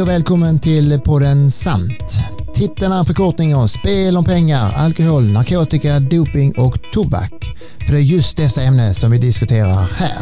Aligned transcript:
Hej 0.00 0.02
och 0.02 0.08
välkommen 0.08 0.58
till 0.58 1.00
podden 1.00 1.50
Sant. 1.50 2.20
Titeln 2.54 2.92
är 2.92 2.98
en 2.98 3.06
förkortning 3.06 3.54
av 3.54 3.66
spel 3.66 4.16
om 4.16 4.24
pengar, 4.24 4.72
alkohol, 4.76 5.32
narkotika, 5.32 6.00
doping 6.00 6.58
och 6.58 6.78
tobak. 6.92 7.56
För 7.86 7.92
det 7.92 7.98
är 7.98 8.02
just 8.02 8.36
dessa 8.36 8.62
ämnen 8.62 8.94
som 8.94 9.10
vi 9.10 9.18
diskuterar 9.18 9.88
här. 9.96 10.18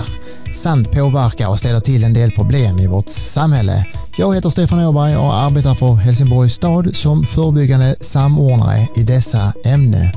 Sant 0.52 0.92
påverkar 0.92 1.48
och 1.48 1.58
ställer 1.58 1.80
till 1.80 2.04
en 2.04 2.14
del 2.14 2.30
problem 2.30 2.78
i 2.78 2.86
vårt 2.86 3.08
samhälle. 3.08 3.86
Jag 4.16 4.34
heter 4.34 4.50
Stefan 4.50 4.84
Åberg 4.84 5.16
och 5.16 5.34
arbetar 5.34 5.74
för 5.74 5.94
Helsingborgs 5.94 6.54
stad 6.54 6.96
som 6.96 7.26
förebyggande 7.26 7.96
samordnare 8.00 8.88
i 8.96 9.02
dessa 9.02 9.52
ämnen. 9.64 10.08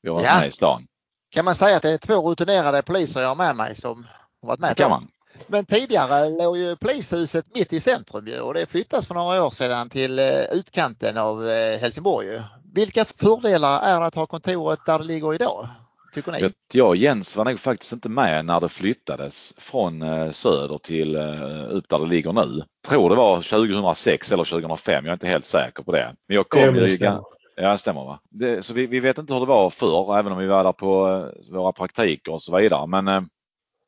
Jag 0.00 0.12
har 0.12 0.20
varit 0.20 0.30
Ja. 0.32 0.38
med 0.40 0.48
i 0.48 0.52
stan. 0.52 0.86
Kan 1.34 1.44
man 1.44 1.54
säga 1.54 1.76
att 1.76 1.82
det 1.82 1.90
är 1.90 1.98
två 1.98 2.30
rutinerade 2.30 2.82
poliser 2.82 3.20
jag 3.20 3.28
har 3.28 3.36
med 3.36 3.56
mig 3.56 3.74
som 3.76 4.06
har 4.42 4.48
varit 4.48 4.60
med 4.60 4.70
Det 4.70 4.74
kan 4.74 4.90
man. 4.90 5.08
Men 5.46 5.64
tidigare 5.66 6.28
låg 6.30 6.56
ju 6.56 6.76
polishuset 6.76 7.46
mitt 7.54 7.72
i 7.72 7.80
centrum 7.80 8.26
ju, 8.26 8.40
och 8.40 8.54
det 8.54 8.66
flyttas 8.66 9.06
för 9.06 9.14
några 9.14 9.44
år 9.44 9.50
sedan 9.50 9.88
till 9.88 10.20
utkanten 10.52 11.16
av 11.16 11.48
Helsingborg. 11.80 12.42
Vilka 12.74 13.04
fördelar 13.04 13.80
är 13.80 14.00
det 14.00 14.06
att 14.06 14.14
ha 14.14 14.26
kontoret 14.26 14.78
där 14.86 14.98
det 14.98 15.04
ligger 15.04 15.34
idag? 15.34 15.68
Tycker 16.14 16.32
ni? 16.32 16.52
Jag, 16.72 16.88
och 16.88 16.96
Jens 16.96 17.36
var 17.36 17.44
nog 17.44 17.60
faktiskt 17.60 17.92
inte 17.92 18.08
med 18.08 18.44
när 18.44 18.60
det 18.60 18.68
flyttades 18.68 19.54
från 19.58 20.02
eh, 20.02 20.30
söder 20.30 20.78
till 20.78 21.16
eh, 21.16 21.70
upp 21.70 21.88
där 21.88 21.98
det 21.98 22.06
ligger 22.06 22.32
nu. 22.32 22.62
Tror 22.88 23.10
det 23.10 23.16
var 23.16 23.36
2006 23.42 24.32
eller 24.32 24.44
2005, 24.44 25.04
jag 25.04 25.10
är 25.10 25.12
inte 25.12 25.26
helt 25.26 25.44
säker 25.44 25.82
på 25.82 25.92
det. 25.92 26.14
Men 26.28 26.34
jag 26.34 26.48
kom 26.48 26.76
ju... 26.76 26.98
Ja, 27.60 27.70
det 27.70 27.78
stämmer. 27.78 28.04
Va? 28.04 28.20
Det, 28.30 28.64
så 28.64 28.74
vi, 28.74 28.86
vi 28.86 29.00
vet 29.00 29.18
inte 29.18 29.32
hur 29.32 29.40
det 29.40 29.46
var 29.46 29.70
förr, 29.70 30.18
även 30.18 30.32
om 30.32 30.38
vi 30.38 30.46
var 30.46 30.64
där 30.64 30.72
på 30.72 31.08
eh, 31.08 31.54
våra 31.54 31.72
praktiker 31.72 32.32
och 32.32 32.42
så 32.42 32.56
vidare. 32.56 32.86
Men 32.86 33.08
eh, 33.08 33.20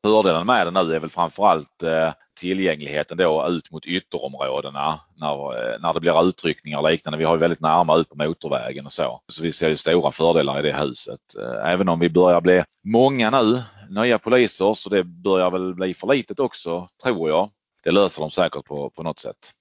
fördelen 0.05 0.45
med 0.45 0.67
det 0.67 0.71
nu 0.71 0.95
är 0.95 0.99
väl 0.99 1.09
framförallt 1.09 1.83
eh, 1.83 2.13
tillgängligheten 2.35 3.17
då 3.17 3.47
ut 3.47 3.71
mot 3.71 3.85
ytterområdena 3.85 4.99
när, 5.15 5.33
eh, 5.33 5.79
när 5.79 5.93
det 5.93 5.99
blir 5.99 6.27
utryckningar 6.27 6.79
och 6.79 6.91
liknande. 6.91 7.17
Vi 7.17 7.25
har 7.25 7.33
ju 7.33 7.39
väldigt 7.39 7.59
närma 7.59 7.97
ut 7.97 8.09
på 8.09 8.15
motorvägen 8.15 8.85
och 8.85 8.91
så. 8.91 9.21
Så 9.27 9.43
vi 9.43 9.51
ser 9.51 9.69
ju 9.69 9.75
stora 9.75 10.11
fördelar 10.11 10.59
i 10.59 10.61
det 10.61 10.77
huset. 10.77 11.19
Eh, 11.39 11.71
även 11.71 11.89
om 11.89 11.99
vi 11.99 12.09
börjar 12.09 12.41
bli 12.41 12.63
många 12.83 13.29
nu, 13.29 13.61
nya 13.89 14.19
poliser, 14.19 14.73
så 14.73 14.89
det 14.89 15.03
börjar 15.03 15.51
väl 15.51 15.75
bli 15.75 15.93
för 15.93 16.07
litet 16.07 16.39
också, 16.39 16.87
tror 17.03 17.29
jag. 17.29 17.49
Det 17.83 17.91
löser 17.91 18.21
de 18.21 18.31
säkert 18.31 18.65
på, 18.65 18.89
på 18.89 19.03
något 19.03 19.19
sätt. 19.19 19.51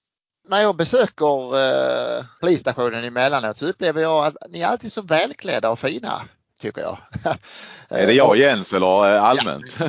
När 0.49 0.61
jag 0.61 0.77
besöker 0.77 1.57
eh, 1.57 2.25
polisstationen 2.41 3.05
emellanåt 3.05 3.57
så 3.57 3.67
upplever 3.67 4.03
jag 4.03 4.27
att 4.27 4.37
ni 4.51 4.61
är 4.61 4.67
alltid 4.67 4.93
så 4.93 5.03
välklädda 5.03 5.71
och 5.71 5.79
fina. 5.79 6.23
Tycker 6.63 6.81
jag. 6.81 6.99
Är 7.89 8.07
det 8.07 8.13
jag 8.13 8.37
Jens 8.37 8.73
eller 8.73 9.15
eh, 9.15 9.25
allmänt? 9.25 9.77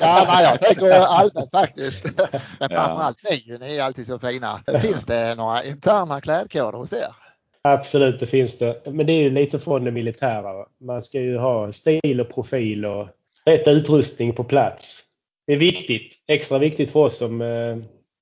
ja, 0.00 0.24
nej, 0.28 0.44
jag 0.44 0.60
tänker 0.60 0.90
allmänt 0.90 1.50
faktiskt. 1.52 2.04
Men 2.16 2.40
Ja. 2.58 2.68
framförallt 2.68 3.18
ni, 3.30 3.58
ni 3.60 3.76
är 3.76 3.82
alltid 3.82 4.06
så 4.06 4.18
fina. 4.18 4.60
Finns 4.82 5.04
det 5.04 5.34
några 5.34 5.64
interna 5.64 6.20
klädkoder 6.20 6.78
hos 6.78 6.92
er? 6.92 7.14
Absolut, 7.62 8.20
det 8.20 8.26
finns 8.26 8.58
det. 8.58 8.82
Men 8.86 9.06
det 9.06 9.12
är 9.12 9.22
ju 9.22 9.30
lite 9.30 9.58
från 9.58 9.84
det 9.84 9.90
militära. 9.90 10.66
Man 10.80 11.02
ska 11.02 11.20
ju 11.20 11.38
ha 11.38 11.72
stil 11.72 12.20
och 12.20 12.34
profil 12.34 12.84
och 12.84 13.08
rätt 13.44 13.68
utrustning 13.68 14.34
på 14.34 14.44
plats. 14.44 15.02
Det 15.46 15.52
är 15.52 15.56
viktigt. 15.58 16.14
Extra 16.26 16.58
viktigt 16.58 16.90
för 16.90 17.00
oss 17.00 17.18
som 17.18 17.40
eh, 17.42 17.76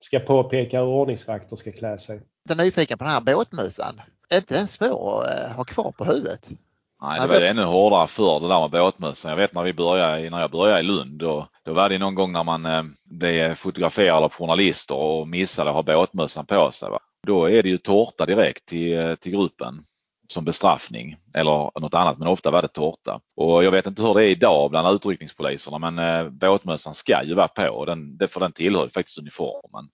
ska 0.04 0.18
påpeka 0.18 0.78
hur 0.80 0.86
ordningsvakter 0.86 1.56
ska 1.56 1.72
klä 1.72 1.98
sig. 1.98 2.20
Jag 2.48 2.60
är 2.60 2.64
nyfiken 2.64 2.98
på 2.98 3.04
den 3.04 3.12
här 3.12 3.20
båtmössan. 3.20 4.00
Är 4.30 4.36
inte 4.36 4.54
den 4.54 4.66
svår 4.68 5.22
att 5.24 5.50
eh, 5.50 5.56
ha 5.56 5.64
kvar 5.64 5.92
på 5.92 6.04
huvudet? 6.04 6.48
Nej, 7.02 7.20
det 7.20 7.26
var 7.26 7.40
ännu 7.40 7.62
hårdare 7.62 8.06
förr 8.06 8.40
det 8.40 8.48
där 8.48 8.60
med 8.60 8.70
båtmössan. 8.70 9.30
Jag 9.30 9.36
vet 9.36 9.54
när 9.54 9.62
vi 9.62 9.72
började, 9.72 10.30
när 10.30 10.40
jag 10.40 10.50
började 10.50 10.80
i 10.80 10.82
Lund 10.82 11.22
och 11.22 11.44
då 11.64 11.72
var 11.72 11.88
det 11.88 11.98
någon 11.98 12.14
gång 12.14 12.32
när 12.32 12.44
man 12.44 12.66
eh, 12.66 12.82
blev 13.04 13.54
fotograferad 13.54 14.24
av 14.24 14.32
journalister 14.32 14.94
och 14.94 15.28
missade 15.28 15.70
att 15.70 15.76
ha 15.76 15.82
båtmössan 15.82 16.46
på 16.46 16.70
sig. 16.70 16.90
Va? 16.90 16.98
Då 17.26 17.50
är 17.50 17.62
det 17.62 17.68
ju 17.68 17.78
tårta 17.78 18.26
direkt 18.26 18.66
till, 18.66 18.98
eh, 18.98 19.14
till 19.14 19.32
gruppen 19.32 19.74
som 20.28 20.44
bestraffning 20.44 21.16
eller 21.34 21.80
något 21.80 21.94
annat, 21.94 22.18
men 22.18 22.28
ofta 22.28 22.50
var 22.50 22.62
det 22.62 22.68
tårta. 22.68 23.20
Och 23.36 23.64
jag 23.64 23.70
vet 23.70 23.86
inte 23.86 24.02
hur 24.02 24.14
det 24.14 24.24
är 24.24 24.28
idag 24.28 24.70
bland 24.70 24.94
utryckningspoliserna, 24.94 25.78
men 25.78 25.98
eh, 25.98 26.30
båtmössan 26.30 26.94
ska 26.94 27.22
ju 27.22 27.34
vara 27.34 27.48
på 27.48 27.68
och 27.68 27.86
den, 27.86 28.16
det, 28.16 28.28
för 28.28 28.40
den 28.40 28.52
tillhör 28.52 28.84
ju 28.84 28.90
faktiskt 28.90 29.18
uniformen. 29.18 29.88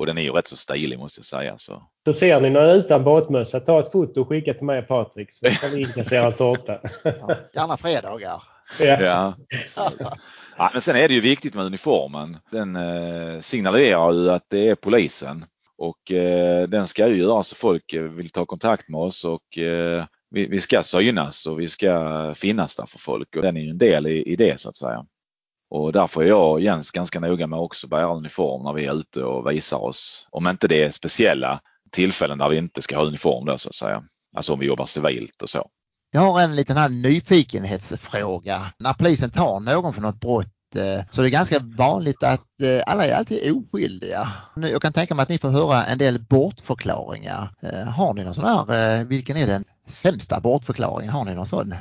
Och 0.00 0.06
den 0.06 0.18
är 0.18 0.22
ju 0.22 0.30
rätt 0.30 0.48
så 0.48 0.56
stilig 0.56 0.98
måste 0.98 1.18
jag 1.18 1.24
säga. 1.24 1.58
Så. 1.58 1.82
Så 2.04 2.12
ser 2.12 2.40
ni 2.40 2.50
någon 2.50 2.70
utan 2.70 3.04
båtmössa, 3.04 3.60
ta 3.60 3.80
ett 3.80 3.92
foto 3.92 4.20
och 4.20 4.28
skicka 4.28 4.54
till 4.54 4.66
mig 4.66 4.78
och 4.78 4.88
Patrik 4.88 5.32
så 5.32 5.46
kan 5.46 5.70
vi 5.74 5.80
inkassera 5.86 6.26
en 6.26 6.32
tårta. 6.32 6.80
Ja, 7.04 7.36
gärna 7.54 7.76
fredagar. 7.76 8.42
ja. 8.80 9.34
Ja. 9.76 10.16
Ja, 10.56 10.70
men 10.72 10.82
sen 10.82 10.96
är 10.96 11.08
det 11.08 11.14
ju 11.14 11.20
viktigt 11.20 11.54
med 11.54 11.64
uniformen. 11.64 12.36
Den 12.50 12.76
eh, 12.76 13.40
signalerar 13.40 14.12
ju 14.12 14.30
att 14.30 14.44
det 14.48 14.68
är 14.68 14.74
polisen 14.74 15.44
och 15.78 16.12
eh, 16.12 16.68
den 16.68 16.86
ska 16.86 17.08
ju 17.08 17.16
göra 17.16 17.42
så 17.42 17.54
folk 17.54 17.94
vill 17.94 18.30
ta 18.30 18.46
kontakt 18.46 18.88
med 18.88 19.00
oss 19.00 19.24
och 19.24 19.58
eh, 19.58 20.04
vi, 20.30 20.60
ska 20.60 20.82
synas 20.82 21.46
och 21.46 21.60
vi 21.60 21.68
ska 21.68 22.34
finnas 22.34 22.76
där 22.76 22.86
för 22.86 22.98
folk 22.98 23.36
och 23.36 23.42
den 23.42 23.56
är 23.56 23.60
ju 23.60 23.70
en 23.70 23.78
del 23.78 24.06
i, 24.06 24.22
i 24.22 24.36
det 24.36 24.60
så 24.60 24.68
att 24.68 24.76
säga. 24.76 25.04
Och 25.70 25.92
därför 25.92 26.22
är 26.22 26.26
jag 26.26 26.50
och 26.50 26.60
Jens 26.60 26.90
ganska 26.90 27.20
noga 27.20 27.46
med 27.46 27.58
också 27.58 27.86
att 27.86 27.90
bära 27.90 28.14
uniform 28.14 28.64
när 28.64 28.72
vi 28.72 28.86
är 28.86 28.94
ute 28.94 29.22
och 29.22 29.50
visar 29.50 29.84
oss. 29.84 30.28
Om 30.30 30.48
inte 30.48 30.68
det 30.68 30.82
är 30.82 30.90
speciella 30.90 31.60
tillfällen 31.90 32.38
där 32.38 32.48
vi 32.48 32.56
inte 32.56 32.82
ska 32.82 32.96
ha 32.96 33.04
uniform 33.04 33.46
då 33.46 33.58
så 33.58 33.68
att 33.68 33.74
säga. 33.74 34.02
Alltså 34.36 34.52
om 34.52 34.58
vi 34.58 34.66
jobbar 34.66 34.86
civilt 34.86 35.42
och 35.42 35.50
så. 35.50 35.66
Jag 36.12 36.20
har 36.20 36.40
en 36.40 36.56
liten 36.56 36.76
här 36.76 36.88
nyfikenhetsfråga. 36.88 38.72
När 38.78 38.92
polisen 38.92 39.30
tar 39.30 39.60
någon 39.60 39.94
för 39.94 40.00
något 40.00 40.20
brott 40.20 40.76
eh, 40.76 41.04
så 41.10 41.20
är 41.20 41.22
det 41.22 41.30
ganska 41.30 41.58
vanligt 41.58 42.22
att 42.22 42.62
eh, 42.62 42.82
alla 42.86 43.06
är 43.06 43.12
alltid 43.12 43.52
oskyldiga. 43.52 44.32
Jag 44.56 44.82
kan 44.82 44.92
tänka 44.92 45.14
mig 45.14 45.22
att 45.22 45.28
ni 45.28 45.38
får 45.38 45.48
höra 45.48 45.84
en 45.84 45.98
del 45.98 46.18
bortförklaringar. 46.18 47.54
Eh, 47.62 47.88
har 47.88 48.14
ni 48.14 48.24
någon 48.24 48.34
sån 48.34 48.44
här, 48.44 49.04
vilken 49.04 49.36
är 49.36 49.46
den 49.46 49.64
sämsta 49.86 50.40
bortförklaringen? 50.40 51.12
Har 51.12 51.24
ni 51.24 51.34
någon 51.34 51.46
sån? 51.46 51.74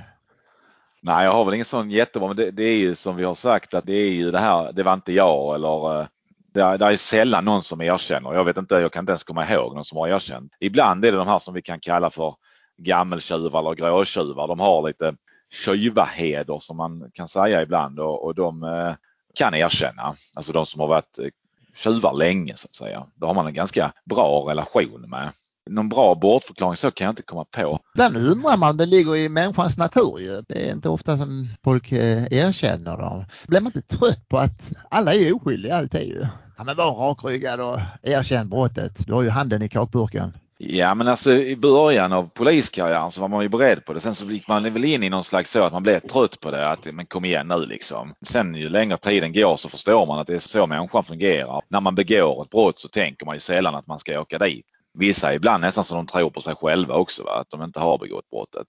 Nej, 1.01 1.25
jag 1.25 1.31
har 1.31 1.45
väl 1.45 1.53
ingen 1.53 1.65
sån 1.65 1.91
jättebra, 1.91 2.27
men 2.27 2.37
det, 2.37 2.51
det 2.51 2.63
är 2.63 2.77
ju 2.77 2.95
som 2.95 3.15
vi 3.15 3.23
har 3.23 3.35
sagt 3.35 3.73
att 3.73 3.85
det 3.85 3.93
är 3.93 4.11
ju 4.11 4.31
det 4.31 4.39
här, 4.39 4.71
det 4.71 4.83
var 4.83 4.93
inte 4.93 5.13
jag 5.13 5.55
eller 5.55 6.01
eh, 6.01 6.07
det 6.53 6.61
är, 6.61 6.77
det 6.77 6.85
är 6.85 6.97
sällan 6.97 7.45
någon 7.45 7.63
som 7.63 7.81
erkänner. 7.81 8.33
Jag 8.33 8.43
vet 8.43 8.57
inte, 8.57 8.75
jag 8.75 8.91
kan 8.91 9.01
inte 9.01 9.11
ens 9.11 9.23
komma 9.23 9.49
ihåg 9.49 9.75
någon 9.75 9.85
som 9.85 9.97
har 9.97 10.07
erkänt. 10.07 10.51
Ibland 10.59 11.05
är 11.05 11.11
det 11.11 11.17
de 11.17 11.27
här 11.27 11.39
som 11.39 11.53
vi 11.53 11.61
kan 11.61 11.79
kalla 11.79 12.09
för 12.09 12.35
gammeltjuvar 12.77 13.59
eller 13.59 13.75
gråtjuvar. 13.75 14.47
De 14.47 14.59
har 14.59 14.87
lite 14.87 15.15
tjuvaheder 15.51 16.59
som 16.59 16.77
man 16.77 17.11
kan 17.13 17.27
säga 17.27 17.61
ibland 17.61 17.99
och, 17.99 18.25
och 18.25 18.35
de 18.35 18.63
eh, 18.63 18.93
kan 19.35 19.55
erkänna, 19.55 20.13
alltså 20.35 20.53
de 20.53 20.65
som 20.65 20.79
har 20.79 20.87
varit 20.87 21.19
eh, 21.19 21.27
tjuvar 21.75 22.13
länge 22.13 22.55
så 22.55 22.65
att 22.65 22.75
säga. 22.75 23.05
Då 23.15 23.27
har 23.27 23.33
man 23.33 23.47
en 23.47 23.53
ganska 23.53 23.91
bra 24.05 24.49
relation 24.49 25.09
med. 25.09 25.31
Någon 25.69 25.89
bra 25.89 26.15
bortförklaring 26.15 26.75
så 26.75 26.91
kan 26.91 27.05
jag 27.05 27.11
inte 27.11 27.23
komma 27.23 27.45
på. 27.45 27.79
Ibland 27.95 28.17
undrar 28.17 28.57
man, 28.57 28.77
det 28.77 28.85
ligger 28.85 29.15
i 29.15 29.29
människans 29.29 29.77
natur 29.77 30.19
ju. 30.19 30.41
Det 30.47 30.69
är 30.69 30.71
inte 30.71 30.89
ofta 30.89 31.17
som 31.17 31.49
folk 31.63 31.91
erkänner 31.91 32.97
dem. 32.97 33.25
Blir 33.47 33.61
man 33.61 33.71
inte 33.75 33.97
trött 33.97 34.29
på 34.29 34.37
att 34.37 34.71
alla 34.89 35.13
är 35.13 35.35
oskyldiga 35.35 35.75
alltid 35.75 36.07
ju? 36.07 36.25
Ja 36.57 36.63
men 36.63 36.75
var 36.75 36.91
rakryggad 36.91 37.61
och 37.61 37.79
erkänn 38.03 38.49
brottet. 38.49 39.07
Du 39.07 39.13
har 39.13 39.21
ju 39.21 39.29
handen 39.29 39.61
i 39.61 39.69
kakburken. 39.69 40.33
Ja 40.61 40.95
men 40.95 41.07
alltså 41.07 41.31
i 41.33 41.55
början 41.55 42.13
av 42.13 42.29
poliskarriären 42.33 43.11
så 43.11 43.21
var 43.21 43.27
man 43.27 43.43
ju 43.43 43.49
beredd 43.49 43.85
på 43.85 43.93
det. 43.93 43.99
Sen 43.99 44.15
så 44.15 44.25
gick 44.25 44.47
man 44.47 44.73
väl 44.73 44.85
in 44.85 45.03
i 45.03 45.09
någon 45.09 45.23
slags 45.23 45.51
så 45.51 45.63
att 45.63 45.73
man 45.73 45.83
blev 45.83 45.99
trött 45.99 46.39
på 46.39 46.51
det. 46.51 46.69
Att 46.69 46.93
men 46.93 47.05
kom 47.05 47.25
igen 47.25 47.47
nu 47.47 47.65
liksom. 47.65 48.13
Sen 48.21 48.55
ju 48.55 48.69
längre 48.69 48.97
tiden 48.97 49.33
går 49.33 49.57
så 49.57 49.69
förstår 49.69 50.05
man 50.05 50.19
att 50.19 50.27
det 50.27 50.35
är 50.35 50.39
så 50.39 50.67
människan 50.67 51.03
fungerar. 51.03 51.61
När 51.67 51.81
man 51.81 51.95
begår 51.95 52.43
ett 52.43 52.49
brott 52.49 52.79
så 52.79 52.87
tänker 52.87 53.25
man 53.25 53.35
ju 53.35 53.39
sällan 53.39 53.75
att 53.75 53.87
man 53.87 53.99
ska 53.99 54.19
åka 54.19 54.37
dit. 54.37 54.65
Vissa 54.93 55.33
ibland 55.33 55.61
nästan 55.61 55.83
så 55.83 55.95
de 55.95 56.07
tror 56.07 56.29
på 56.29 56.41
sig 56.41 56.55
själva 56.55 56.95
också, 56.95 57.23
va? 57.23 57.39
att 57.39 57.49
de 57.49 57.63
inte 57.63 57.79
har 57.79 57.97
begått 57.97 58.29
brottet. 58.29 58.67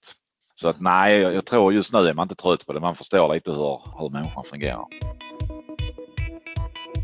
Så 0.55 0.67
att 0.67 0.79
nej, 0.79 1.19
jag 1.19 1.45
tror 1.45 1.73
just 1.73 1.93
nu 1.93 1.99
är 1.99 2.13
man 2.13 2.23
inte 2.23 2.35
trött 2.35 2.65
på 2.65 2.73
det. 2.73 2.79
Man 2.79 2.95
förstår 2.95 3.33
lite 3.33 3.51
hur, 3.51 3.99
hur 3.99 4.09
människan 4.09 4.43
fungerar. 4.43 4.85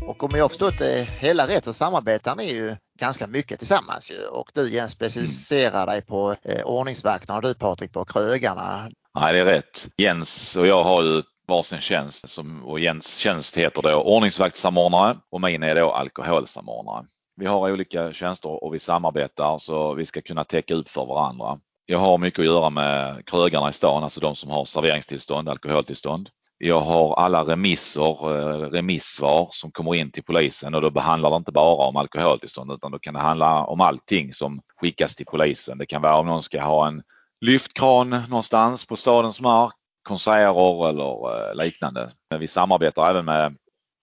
Och 0.08 0.22
om 0.22 0.30
jag 0.34 0.44
har 0.44 0.48
förstått 0.48 0.78
det 0.78 1.08
hela 1.20 1.48
rätt 1.48 1.64
så 1.64 1.72
samarbetar 1.72 2.36
ni 2.36 2.54
ju 2.54 2.76
ganska 3.00 3.26
mycket 3.26 3.58
tillsammans 3.58 4.10
ju. 4.10 4.26
Och 4.26 4.50
du 4.54 4.70
Jens 4.70 4.92
specialiserar 4.92 5.86
dig 5.86 6.02
på 6.02 6.34
eh, 6.42 6.62
ordningsvakterna 6.64 7.36
och 7.36 7.42
du 7.42 7.54
Patrik 7.54 7.92
på 7.92 8.04
krögarna. 8.04 8.90
Nej, 9.14 9.32
det 9.32 9.38
är 9.38 9.44
rätt. 9.44 9.88
Jens 9.96 10.56
och 10.56 10.66
jag 10.66 10.84
har 10.84 11.02
ju 11.02 11.22
varsin 11.48 11.80
tjänst 11.80 12.28
som, 12.28 12.64
och 12.64 12.80
Jens 12.80 13.16
tjänst 13.16 13.56
heter 13.56 13.82
då 13.82 13.94
ordningsvaktssamordnare 13.94 15.16
och 15.30 15.40
min 15.40 15.62
är 15.62 15.74
då 15.74 15.92
alkoholsamordnare. 15.92 17.04
Vi 17.38 17.46
har 17.46 17.72
olika 17.72 18.12
tjänster 18.12 18.64
och 18.64 18.74
vi 18.74 18.78
samarbetar 18.78 19.58
så 19.58 19.94
vi 19.94 20.04
ska 20.04 20.22
kunna 20.22 20.44
täcka 20.44 20.74
upp 20.74 20.88
för 20.88 21.06
varandra. 21.06 21.58
Jag 21.86 21.98
har 21.98 22.18
mycket 22.18 22.38
att 22.38 22.46
göra 22.46 22.70
med 22.70 23.26
krögarna 23.26 23.70
i 23.70 23.72
stan, 23.72 24.04
alltså 24.04 24.20
de 24.20 24.36
som 24.36 24.50
har 24.50 24.64
serveringstillstånd, 24.64 25.48
alkoholtillstånd. 25.48 26.28
Jag 26.58 26.80
har 26.80 27.14
alla 27.14 27.42
remisser, 27.42 28.38
eh, 28.38 28.70
remissvar 28.70 29.48
som 29.50 29.70
kommer 29.70 29.94
in 29.94 30.10
till 30.10 30.22
polisen 30.22 30.74
och 30.74 30.82
då 30.82 30.90
behandlar 30.90 31.30
det 31.30 31.36
inte 31.36 31.52
bara 31.52 31.86
om 31.86 31.96
alkoholtillstånd 31.96 32.72
utan 32.72 32.92
då 32.92 32.98
kan 32.98 33.14
det 33.14 33.20
handla 33.20 33.64
om 33.64 33.80
allting 33.80 34.32
som 34.32 34.60
skickas 34.80 35.16
till 35.16 35.26
polisen. 35.26 35.78
Det 35.78 35.86
kan 35.86 36.02
vara 36.02 36.16
om 36.16 36.26
någon 36.26 36.42
ska 36.42 36.62
ha 36.62 36.88
en 36.88 37.02
lyftkran 37.40 38.10
någonstans 38.10 38.86
på 38.86 38.96
stadens 38.96 39.40
mark, 39.40 39.74
konserter 40.02 40.88
eller 40.88 41.48
eh, 41.50 41.64
liknande. 41.64 42.10
Men 42.30 42.40
Vi 42.40 42.46
samarbetar 42.46 43.10
även 43.10 43.24
med 43.24 43.56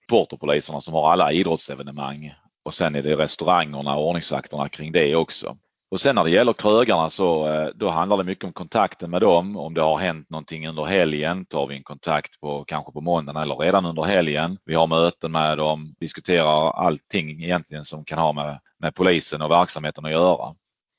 portopoliserna 0.09 0.81
som 0.81 0.93
har 0.93 1.11
alla 1.11 1.31
idrottsevenemang 1.31 2.33
och 2.65 2.73
sen 2.73 2.95
är 2.95 3.01
det 3.01 3.15
restaurangerna 3.15 3.95
och 3.95 4.07
ordningsvakterna 4.07 4.69
kring 4.69 4.91
det 4.91 5.15
också. 5.15 5.57
Och 5.91 6.01
sen 6.01 6.15
när 6.15 6.23
det 6.23 6.29
gäller 6.29 6.53
krögarna 6.53 7.09
så 7.09 7.47
eh, 7.47 7.67
då 7.75 7.89
handlar 7.89 8.17
det 8.17 8.23
mycket 8.23 8.43
om 8.43 8.53
kontakten 8.53 9.09
med 9.09 9.21
dem. 9.21 9.57
Om 9.57 9.73
det 9.73 9.81
har 9.81 9.97
hänt 9.97 10.29
någonting 10.29 10.67
under 10.67 10.83
helgen 10.83 11.45
tar 11.45 11.67
vi 11.67 11.75
en 11.75 11.83
kontakt 11.83 12.39
på 12.39 12.65
kanske 12.65 12.91
på 12.91 13.01
måndagen 13.01 13.41
eller 13.41 13.55
redan 13.55 13.85
under 13.85 14.03
helgen. 14.03 14.57
Vi 14.65 14.75
har 14.75 14.87
möten 14.87 15.31
med 15.31 15.57
dem, 15.57 15.95
diskuterar 15.99 16.71
allting 16.71 17.43
egentligen 17.43 17.85
som 17.85 18.05
kan 18.05 18.19
ha 18.19 18.33
med, 18.33 18.59
med 18.79 18.95
polisen 18.95 19.41
och 19.41 19.51
verksamheten 19.51 20.05
att 20.05 20.11
göra. 20.11 20.55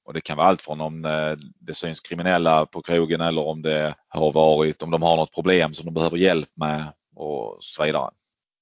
Och 0.06 0.14
det 0.14 0.20
kan 0.20 0.36
vara 0.36 0.48
allt 0.48 0.62
från 0.62 0.80
om 0.80 1.04
eh, 1.04 1.32
det 1.60 1.74
syns 1.74 2.00
kriminella 2.00 2.66
på 2.66 2.82
krogen 2.82 3.20
eller 3.20 3.46
om 3.46 3.62
det 3.62 3.94
har 4.08 4.32
varit, 4.32 4.82
om 4.82 4.90
de 4.90 5.02
har 5.02 5.16
något 5.16 5.34
problem 5.34 5.74
som 5.74 5.86
de 5.86 5.94
behöver 5.94 6.16
hjälp 6.16 6.50
med 6.54 6.84
och 7.16 7.58
så 7.60 7.84
vidare. 7.84 8.10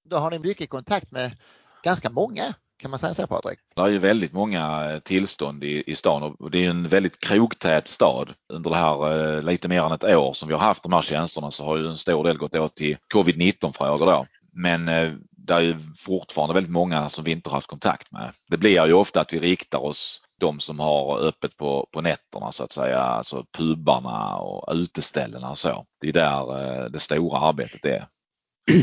Då 0.05 0.17
har 0.17 0.31
ni 0.31 0.39
mycket 0.39 0.71
kontakt 0.71 1.13
med 1.13 1.37
ganska 1.83 2.11
många 2.11 2.55
kan 2.79 2.91
man 2.91 2.99
säga 2.99 3.15
så 3.15 3.27
Patrik? 3.27 3.59
Det 3.77 3.83
är 3.83 3.89
ju 3.89 3.99
väldigt 3.99 4.33
många 4.33 4.93
eh, 4.93 4.99
tillstånd 4.99 5.65
i, 5.65 5.85
i 5.87 5.95
stan 5.95 6.23
och 6.39 6.51
det 6.51 6.65
är 6.65 6.71
en 6.71 6.89
väldigt 6.89 7.21
krogtät 7.21 7.89
stad. 7.89 8.35
Under 8.53 8.71
det 8.71 8.77
här 8.77 9.37
eh, 9.37 9.43
lite 9.43 9.69
mer 9.69 9.83
än 9.83 9.93
ett 9.93 10.05
år 10.05 10.33
som 10.33 10.49
vi 10.49 10.55
har 10.55 10.61
haft 10.61 10.83
de 10.83 10.93
här 10.93 11.03
tjänsterna 11.03 11.51
så 11.51 11.65
har 11.65 11.77
ju 11.77 11.87
en 11.87 11.99
stor 11.99 12.25
del 12.25 12.39
gått 12.39 12.55
åt 12.55 12.77
till 12.77 12.97
covid-19 13.15 13.73
frågor 13.73 14.07
då. 14.07 14.27
Men 14.53 14.89
eh, 14.89 15.13
det 15.31 15.55
är 15.55 15.61
ju 15.61 15.79
fortfarande 15.99 16.55
väldigt 16.55 16.73
många 16.73 17.09
som 17.09 17.25
vi 17.25 17.31
inte 17.31 17.51
har 17.51 17.57
haft 17.57 17.67
kontakt 17.67 18.13
med. 18.13 18.31
Det 18.49 18.57
blir 18.57 18.87
ju 18.87 18.93
ofta 18.93 19.21
att 19.21 19.33
vi 19.33 19.41
riktar 19.41 19.79
oss 19.79 20.21
de 20.41 20.61
som 20.61 20.81
har 20.81 21.19
öppet 21.19 21.57
på, 21.57 21.89
på 21.93 22.01
nätterna 22.01 22.53
så 22.53 22.65
att 22.65 22.73
säga, 22.73 23.01
alltså 23.01 23.45
pubarna 23.57 24.37
och 24.37 24.75
uteställena 24.75 25.51
och 25.51 25.59
så. 25.59 25.85
Det 26.01 26.09
är 26.09 26.13
där 26.13 26.89
det 26.89 26.99
stora 26.99 27.39
arbetet 27.39 27.85
är. 27.85 28.07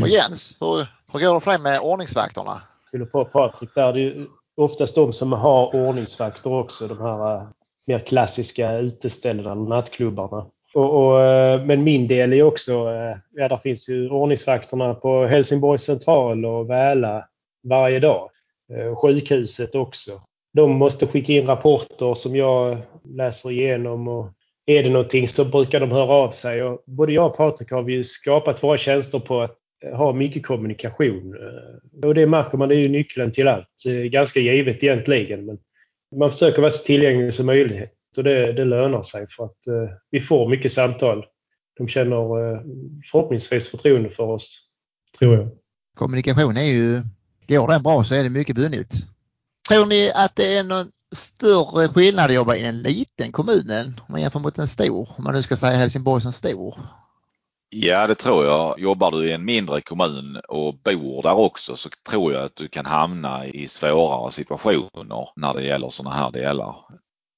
Och 0.01 0.07
Jens, 0.07 0.57
hur, 0.59 0.87
hur 1.13 1.19
går 1.19 1.33
det 1.33 1.39
för 1.39 1.51
dig 1.51 1.59
med 1.59 1.79
ordningsvakterna? 1.79 2.61
Fyller 2.91 3.05
på 3.05 3.25
Patrik 3.25 3.69
där. 3.75 3.93
Det 3.93 3.99
är 3.99 4.03
ju 4.03 4.27
oftast 4.55 4.95
de 4.95 5.13
som 5.13 5.33
har 5.33 5.75
ordningsvakter 5.75 6.53
också, 6.53 6.87
de 6.87 7.01
här 7.01 7.35
eh, 7.35 7.41
mer 7.87 7.99
klassiska 7.99 8.77
uteställena, 8.77 9.55
nattklubbarna. 9.55 10.45
Och, 10.73 11.05
och, 11.05 11.21
eh, 11.21 11.65
men 11.65 11.83
min 11.83 12.07
del 12.07 12.33
är 12.33 12.43
också, 12.43 12.71
eh, 12.71 13.17
ja 13.31 13.47
där 13.47 13.57
finns 13.57 13.89
ju 13.89 14.09
ordningsvakterna 14.09 14.93
på 14.93 15.25
Helsingborgs 15.25 15.83
central 15.83 16.45
och 16.45 16.69
Väla 16.69 17.27
varje 17.63 17.99
dag. 17.99 18.29
Sjukhuset 19.01 19.75
också. 19.75 20.11
De 20.53 20.71
måste 20.71 21.07
skicka 21.07 21.33
in 21.33 21.47
rapporter 21.47 22.15
som 22.15 22.35
jag 22.35 22.77
läser 23.03 23.51
igenom 23.51 24.07
och 24.07 24.29
är 24.65 24.83
det 24.83 24.89
någonting 24.89 25.27
så 25.27 25.45
brukar 25.45 25.79
de 25.79 25.91
höra 25.91 26.13
av 26.13 26.31
sig. 26.31 26.63
Och 26.63 26.83
både 26.85 27.13
jag 27.13 27.25
och 27.25 27.37
Patrik 27.37 27.71
har 27.71 27.83
vi 27.83 28.03
skapat 28.03 28.63
våra 28.63 28.77
tjänster 28.77 29.19
på 29.19 29.41
att 29.41 29.57
Eh, 29.83 29.97
ha 29.97 30.13
mycket 30.13 30.45
kommunikation. 30.45 31.35
Eh, 31.35 32.07
och 32.07 32.15
det 32.15 32.27
märker 32.27 32.57
man, 32.57 32.69
det 32.69 32.75
är 32.75 32.79
ju 32.79 32.89
nyckeln 32.89 33.31
till 33.31 33.47
allt. 33.47 33.83
Ganska 34.11 34.39
givet 34.39 34.83
egentligen, 34.83 35.45
men 35.45 35.57
man 36.15 36.31
försöker 36.31 36.61
vara 36.61 36.71
så 36.71 36.83
tillgänglig 36.83 37.33
som 37.33 37.45
möjligt 37.45 37.91
och 38.17 38.23
det, 38.23 38.53
det 38.53 38.65
lönar 38.65 39.03
sig 39.03 39.27
för 39.29 39.45
att 39.45 39.67
eh, 39.67 39.95
vi 40.11 40.21
får 40.21 40.49
mycket 40.49 40.73
samtal. 40.73 41.25
De 41.77 41.87
känner 41.87 42.17
förhoppningsvis 43.11 43.67
förtroende 43.67 44.09
för 44.09 44.23
oss, 44.23 44.59
tror 45.19 45.35
jag. 45.35 45.49
Kommunikation 45.95 46.57
är 46.57 46.71
ju, 46.71 47.01
går 47.47 47.67
den 47.67 47.83
bra 47.83 48.03
så 48.03 48.15
är 48.15 48.23
det 48.23 48.29
mycket 48.29 48.57
vunnet. 48.57 48.93
Tror 49.69 49.85
ni 49.85 50.11
att 50.15 50.35
det 50.35 50.57
är 50.57 50.63
någon 50.63 50.91
större 51.15 51.87
skillnad 51.87 52.25
att 52.25 52.35
jobba 52.35 52.55
i 52.55 52.65
en 52.65 52.81
liten 52.81 53.31
kommun 53.31 53.69
än 53.69 53.87
om 53.87 54.05
man 54.09 54.21
jämför 54.21 54.39
mot 54.39 54.57
en 54.57 54.67
stor? 54.67 55.09
Om 55.17 55.23
man 55.23 55.33
nu 55.33 55.43
ska 55.43 55.57
säga 55.57 55.77
Helsingborg 55.77 56.21
som 56.21 56.33
stor. 56.33 56.77
Ja, 57.73 58.07
det 58.07 58.15
tror 58.15 58.45
jag. 58.45 58.79
Jobbar 58.79 59.11
du 59.11 59.29
i 59.29 59.31
en 59.31 59.45
mindre 59.45 59.81
kommun 59.81 60.41
och 60.47 60.75
bor 60.75 61.23
där 61.23 61.33
också 61.33 61.75
så 61.75 61.89
tror 62.09 62.33
jag 62.33 62.43
att 62.43 62.55
du 62.55 62.67
kan 62.67 62.85
hamna 62.85 63.45
i 63.45 63.67
svårare 63.67 64.31
situationer 64.31 65.29
när 65.35 65.53
det 65.53 65.63
gäller 65.63 65.89
sådana 65.89 66.15
här 66.15 66.31
delar. 66.31 66.75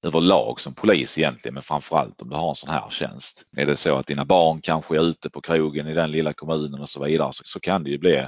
Överlag 0.05 0.59
som 0.59 0.73
polis 0.73 1.17
egentligen, 1.17 1.53
men 1.53 1.63
framförallt 1.63 2.21
om 2.21 2.29
du 2.29 2.35
har 2.35 2.49
en 2.49 2.55
sån 2.55 2.69
här 2.69 2.89
tjänst. 2.89 3.45
Är 3.57 3.65
det 3.65 3.75
så 3.75 3.95
att 3.95 4.07
dina 4.07 4.25
barn 4.25 4.61
kanske 4.61 4.95
är 4.95 5.01
ute 5.01 5.29
på 5.29 5.41
krogen 5.41 5.87
i 5.87 5.93
den 5.93 6.11
lilla 6.11 6.33
kommunen 6.33 6.81
och 6.81 6.89
så 6.89 7.03
vidare 7.03 7.33
så, 7.33 7.43
så 7.45 7.59
kan 7.59 7.83
det 7.83 7.89
ju 7.89 7.97
bli 7.97 8.27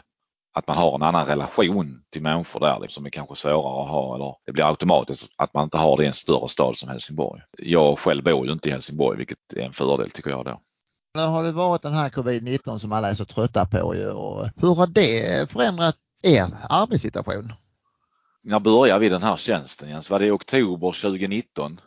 att 0.53 0.67
man 0.67 0.77
har 0.77 0.95
en 0.95 1.01
annan 1.01 1.25
relation 1.25 2.03
till 2.11 2.21
människor 2.21 2.59
där 2.59 2.79
liksom, 2.79 3.01
som 3.01 3.05
är 3.05 3.09
kanske 3.09 3.35
svårare 3.35 3.83
att 3.83 3.89
ha 3.89 4.15
eller 4.15 4.35
det 4.45 4.51
blir 4.51 4.69
automatiskt 4.69 5.31
att 5.37 5.53
man 5.53 5.63
inte 5.63 5.77
har 5.77 5.97
det 5.97 6.03
i 6.03 6.07
en 6.07 6.13
större 6.13 6.49
stad 6.49 6.77
som 6.77 6.89
Helsingborg. 6.89 7.41
Jag 7.57 7.99
själv 7.99 8.23
bor 8.23 8.45
ju 8.45 8.51
inte 8.51 8.69
i 8.69 8.71
Helsingborg 8.71 9.17
vilket 9.17 9.53
är 9.55 9.61
en 9.61 9.73
fördel 9.73 10.11
tycker 10.11 10.29
jag 10.29 10.45
då. 10.45 10.59
Nu 11.15 11.21
har 11.21 11.43
det 11.43 11.51
varit 11.51 11.81
den 11.81 11.93
här 11.93 12.09
covid-19 12.09 12.77
som 12.77 12.91
alla 12.91 13.09
är 13.09 13.13
så 13.13 13.25
trötta 13.25 13.65
på 13.65 13.95
ju 13.95 14.09
och 14.09 14.49
hur 14.55 14.75
har 14.75 14.87
det 14.87 15.51
förändrat 15.51 15.95
er 16.23 16.45
arbetssituation? 16.69 17.53
När 18.43 18.59
började 18.59 18.99
vi 18.99 19.09
den 19.09 19.23
här 19.23 19.35
tjänsten 19.35 19.89
Jens? 19.89 20.09
Var 20.09 20.19
det 20.19 20.25
i 20.25 20.31
oktober 20.31 21.01
2019? 21.01 21.79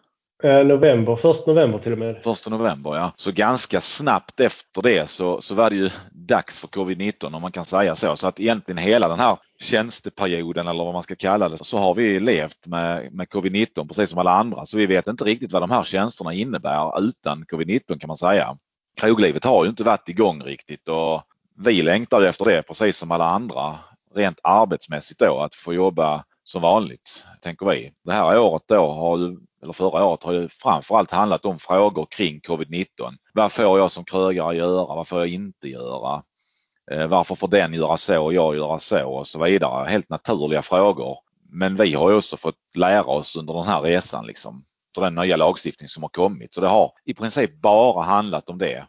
Eh, 0.42 0.64
november, 0.66 1.16
först 1.16 1.46
november 1.46 1.78
till 1.78 1.92
och 1.92 1.98
med. 1.98 2.22
Första 2.22 2.50
november 2.50 2.96
ja. 2.96 3.12
Så 3.16 3.32
ganska 3.32 3.80
snabbt 3.80 4.40
efter 4.40 4.82
det 4.82 5.10
så, 5.10 5.40
så 5.40 5.54
var 5.54 5.70
det 5.70 5.76
ju 5.76 5.90
dags 6.10 6.58
för 6.58 6.68
covid-19 6.68 7.34
om 7.34 7.42
man 7.42 7.52
kan 7.52 7.64
säga 7.64 7.94
så. 7.94 8.16
Så 8.16 8.26
att 8.26 8.40
egentligen 8.40 8.78
hela 8.78 9.08
den 9.08 9.20
här 9.20 9.38
tjänsteperioden 9.60 10.66
eller 10.66 10.84
vad 10.84 10.92
man 10.92 11.02
ska 11.02 11.14
kalla 11.14 11.48
det 11.48 11.58
så 11.64 11.78
har 11.78 11.94
vi 11.94 12.20
levt 12.20 12.66
med, 12.66 13.12
med 13.12 13.28
covid-19 13.28 13.88
precis 13.88 14.10
som 14.10 14.18
alla 14.18 14.32
andra. 14.32 14.66
Så 14.66 14.78
vi 14.78 14.86
vet 14.86 15.08
inte 15.08 15.24
riktigt 15.24 15.52
vad 15.52 15.62
de 15.62 15.70
här 15.70 15.82
tjänsterna 15.82 16.34
innebär 16.34 17.04
utan 17.04 17.44
covid-19 17.44 17.98
kan 17.98 18.08
man 18.08 18.16
säga 18.16 18.56
kroglivet 18.98 19.44
har 19.44 19.64
ju 19.64 19.70
inte 19.70 19.84
varit 19.84 20.08
igång 20.08 20.42
riktigt 20.42 20.88
och 20.88 21.22
vi 21.64 21.82
längtar 21.82 22.22
efter 22.22 22.44
det 22.44 22.62
precis 22.62 22.96
som 22.96 23.10
alla 23.10 23.24
andra 23.24 23.78
rent 24.14 24.40
arbetsmässigt 24.42 25.20
då 25.20 25.38
att 25.38 25.54
få 25.54 25.74
jobba 25.74 26.24
som 26.44 26.62
vanligt, 26.62 27.24
tänker 27.40 27.66
vi. 27.66 27.92
Det 28.04 28.12
här 28.12 28.38
året 28.38 28.62
då 28.66 28.90
har 28.92 29.18
ju, 29.18 29.36
eller 29.62 29.72
förra 29.72 30.04
året 30.04 30.22
har 30.22 30.32
ju 30.32 30.48
framförallt 30.48 31.10
handlat 31.10 31.44
om 31.44 31.58
frågor 31.58 32.06
kring 32.10 32.40
covid-19. 32.40 32.86
Vad 33.34 33.52
får 33.52 33.78
jag 33.78 33.92
som 33.92 34.04
krögare 34.04 34.56
göra? 34.56 34.94
Vad 34.94 35.08
får 35.08 35.18
jag 35.18 35.28
inte 35.28 35.68
göra? 35.68 36.22
Eh, 36.90 37.06
varför 37.06 37.34
får 37.34 37.48
den 37.48 37.74
göra 37.74 37.96
så 37.96 38.24
och 38.24 38.34
jag 38.34 38.56
göra 38.56 38.78
så 38.78 39.08
och 39.08 39.26
så 39.26 39.44
vidare. 39.44 39.88
Helt 39.88 40.08
naturliga 40.08 40.62
frågor. 40.62 41.18
Men 41.50 41.76
vi 41.76 41.94
har 41.94 42.10
ju 42.10 42.16
också 42.16 42.36
fått 42.36 42.76
lära 42.76 43.04
oss 43.04 43.36
under 43.36 43.54
den 43.54 43.64
här 43.64 43.80
resan 43.80 44.26
liksom 44.26 44.64
den 44.94 45.14
nya 45.14 45.36
lagstiftning 45.36 45.88
som 45.88 46.02
har 46.02 46.10
kommit. 46.10 46.54
Så 46.54 46.60
det 46.60 46.68
har 46.68 46.92
i 47.04 47.14
princip 47.14 47.60
bara 47.60 48.02
handlat 48.02 48.48
om 48.48 48.58
det. 48.58 48.86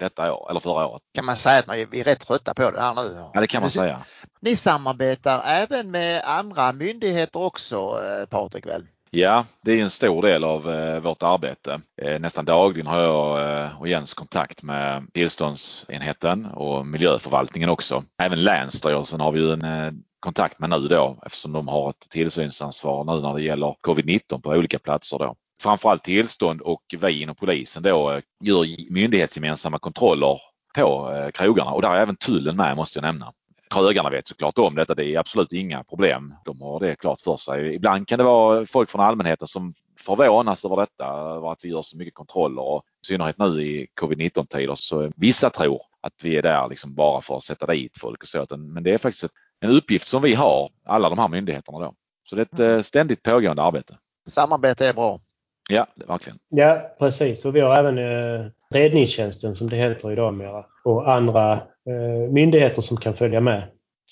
detta 0.00 0.34
år, 0.34 0.50
eller 0.50 0.60
förra 0.60 0.86
året. 0.86 1.02
Kan 1.14 1.24
man 1.24 1.36
säga 1.36 1.58
att 1.58 1.66
man 1.66 1.78
är, 1.78 1.86
vi 1.86 2.00
är 2.00 2.04
rätt 2.04 2.20
trötta 2.20 2.54
på 2.54 2.70
det 2.70 2.80
här 2.80 2.94
nu? 2.94 3.24
Ja, 3.34 3.40
det 3.40 3.46
kan 3.46 3.60
man 3.60 3.70
säga. 3.70 4.04
Ni 4.40 4.56
samarbetar 4.56 5.42
även 5.46 5.90
med 5.90 6.22
andra 6.24 6.72
myndigheter 6.72 7.40
också, 7.40 7.76
eh, 8.04 8.26
Patrik? 8.26 8.66
Väl? 8.66 8.86
Ja, 9.10 9.44
det 9.62 9.72
är 9.72 9.82
en 9.82 9.90
stor 9.90 10.22
del 10.22 10.44
av 10.44 10.70
eh, 10.70 11.00
vårt 11.00 11.22
arbete. 11.22 11.80
Eh, 12.02 12.20
nästan 12.20 12.44
dagligen 12.44 12.86
har 12.86 13.00
jag 13.00 13.62
eh, 13.62 13.80
och 13.80 13.88
Jens 13.88 14.14
kontakt 14.14 14.62
med 14.62 15.06
tillståndsenheten 15.12 16.46
och 16.46 16.86
miljöförvaltningen 16.86 17.70
också. 17.70 18.04
Även 18.22 18.44
Länsstyrelsen 18.44 19.20
har 19.20 19.32
vi 19.32 19.40
ju 19.40 19.52
en 19.52 19.64
eh, 19.64 19.92
kontakt 20.20 20.58
med 20.58 20.70
nu 20.70 20.88
då 20.88 21.18
eftersom 21.26 21.52
de 21.52 21.68
har 21.68 21.90
ett 21.90 22.06
tillsynsansvar 22.10 23.04
nu 23.04 23.20
när 23.22 23.34
det 23.34 23.42
gäller 23.42 23.74
covid-19 23.86 24.40
på 24.40 24.50
olika 24.50 24.78
platser 24.78 25.18
då. 25.18 25.34
Framförallt 25.62 26.04
tillstånd 26.04 26.60
och 26.60 26.82
vi 27.00 27.22
inom 27.22 27.36
polisen 27.36 27.82
då 27.82 28.12
eh, 28.12 28.20
gör 28.44 28.92
myndighetsgemensamma 28.92 29.78
kontroller 29.78 30.40
på 30.74 31.12
eh, 31.12 31.30
krogarna 31.30 31.70
och 31.70 31.82
där 31.82 31.94
är 31.94 32.00
även 32.00 32.16
tullen 32.16 32.56
med 32.56 32.76
måste 32.76 32.98
jag 32.98 33.04
nämna. 33.04 33.32
Krögarna 33.70 34.10
vet 34.10 34.28
såklart 34.28 34.58
om 34.58 34.74
detta, 34.74 34.94
det 34.94 35.04
är 35.04 35.18
absolut 35.18 35.52
inga 35.52 35.84
problem. 35.84 36.34
De 36.44 36.60
har 36.60 36.80
det 36.80 36.96
klart 36.96 37.20
för 37.20 37.36
sig. 37.36 37.74
Ibland 37.74 38.08
kan 38.08 38.18
det 38.18 38.24
vara 38.24 38.66
folk 38.66 38.90
från 38.90 39.00
allmänheten 39.00 39.48
som 39.48 39.74
förvånas 39.98 40.64
över 40.64 40.76
detta, 40.76 41.06
över 41.06 41.52
att 41.52 41.64
vi 41.64 41.68
gör 41.68 41.82
så 41.82 41.96
mycket 41.96 42.14
kontroller 42.14 42.62
och 42.62 42.82
i 43.02 43.06
synnerhet 43.06 43.38
nu 43.38 43.62
i 43.62 43.86
covid-19 44.00 44.46
tider 44.46 44.74
så 44.74 45.10
vissa 45.16 45.50
tror 45.50 45.80
att 46.00 46.12
vi 46.22 46.36
är 46.36 46.42
där 46.42 46.68
liksom 46.68 46.94
bara 46.94 47.20
för 47.20 47.36
att 47.36 47.42
sätta 47.42 47.66
dit 47.66 47.98
folk 48.00 48.22
och 48.22 48.28
så. 48.28 48.46
Men 48.56 48.82
det 48.82 48.90
är 48.94 48.98
faktiskt 48.98 49.26
en 49.60 49.70
uppgift 49.70 50.08
som 50.08 50.22
vi 50.22 50.34
har, 50.34 50.70
alla 50.84 51.08
de 51.08 51.18
här 51.18 51.28
myndigheterna 51.28 51.78
då. 51.78 51.94
Så 52.24 52.36
det 52.36 52.42
är 52.42 52.46
ett 52.54 52.60
mm. 52.60 52.82
ständigt 52.82 53.22
pågående 53.22 53.62
arbete. 53.62 53.98
Samarbete 54.28 54.88
är 54.88 54.94
bra. 54.94 55.20
Ja, 55.68 55.86
verkligen. 56.06 56.38
Ja, 56.48 56.96
precis. 56.98 57.44
Och 57.44 57.56
vi 57.56 57.60
har 57.60 57.76
även 57.76 57.98
eh, 57.98 58.50
räddningstjänsten 58.70 59.56
som 59.56 59.70
det 59.70 59.76
heter 59.76 60.12
idag 60.12 60.34
mera 60.34 60.64
och 60.86 61.12
andra 61.12 61.52
eh, 61.88 62.30
myndigheter 62.30 62.82
som 62.82 62.96
kan 62.96 63.14
följa 63.14 63.40
med. 63.40 63.62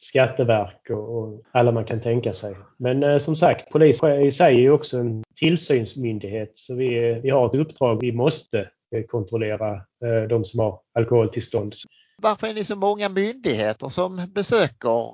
Skatteverk 0.02 0.90
och, 0.90 1.42
alla 1.52 1.72
man 1.72 1.84
kan 1.84 2.00
tänka 2.00 2.32
sig. 2.32 2.54
Men 2.78 3.02
eh, 3.02 3.18
som 3.18 3.36
sagt, 3.36 3.70
polisen 3.70 4.22
i 4.22 4.32
sig 4.32 4.54
är 4.54 4.60
ju 4.60 4.70
också 4.70 4.98
en 4.98 5.24
tillsynsmyndighet 5.36 6.50
så 6.54 6.74
vi, 6.74 7.20
vi 7.22 7.30
har 7.30 7.46
ett 7.46 7.54
uppdrag. 7.54 8.00
Vi 8.00 8.12
måste 8.12 8.58
eh, 8.96 9.02
kontrollera 9.08 9.80
de 10.28 10.44
som 10.44 10.60
har 10.60 10.80
alkoholtillstånd. 10.94 11.74
Varför 12.22 12.46
är 12.46 12.54
ni 12.54 12.64
så 12.64 12.76
många 12.76 13.08
myndigheter 13.08 13.88
som 13.88 14.20
besöker 14.34 15.12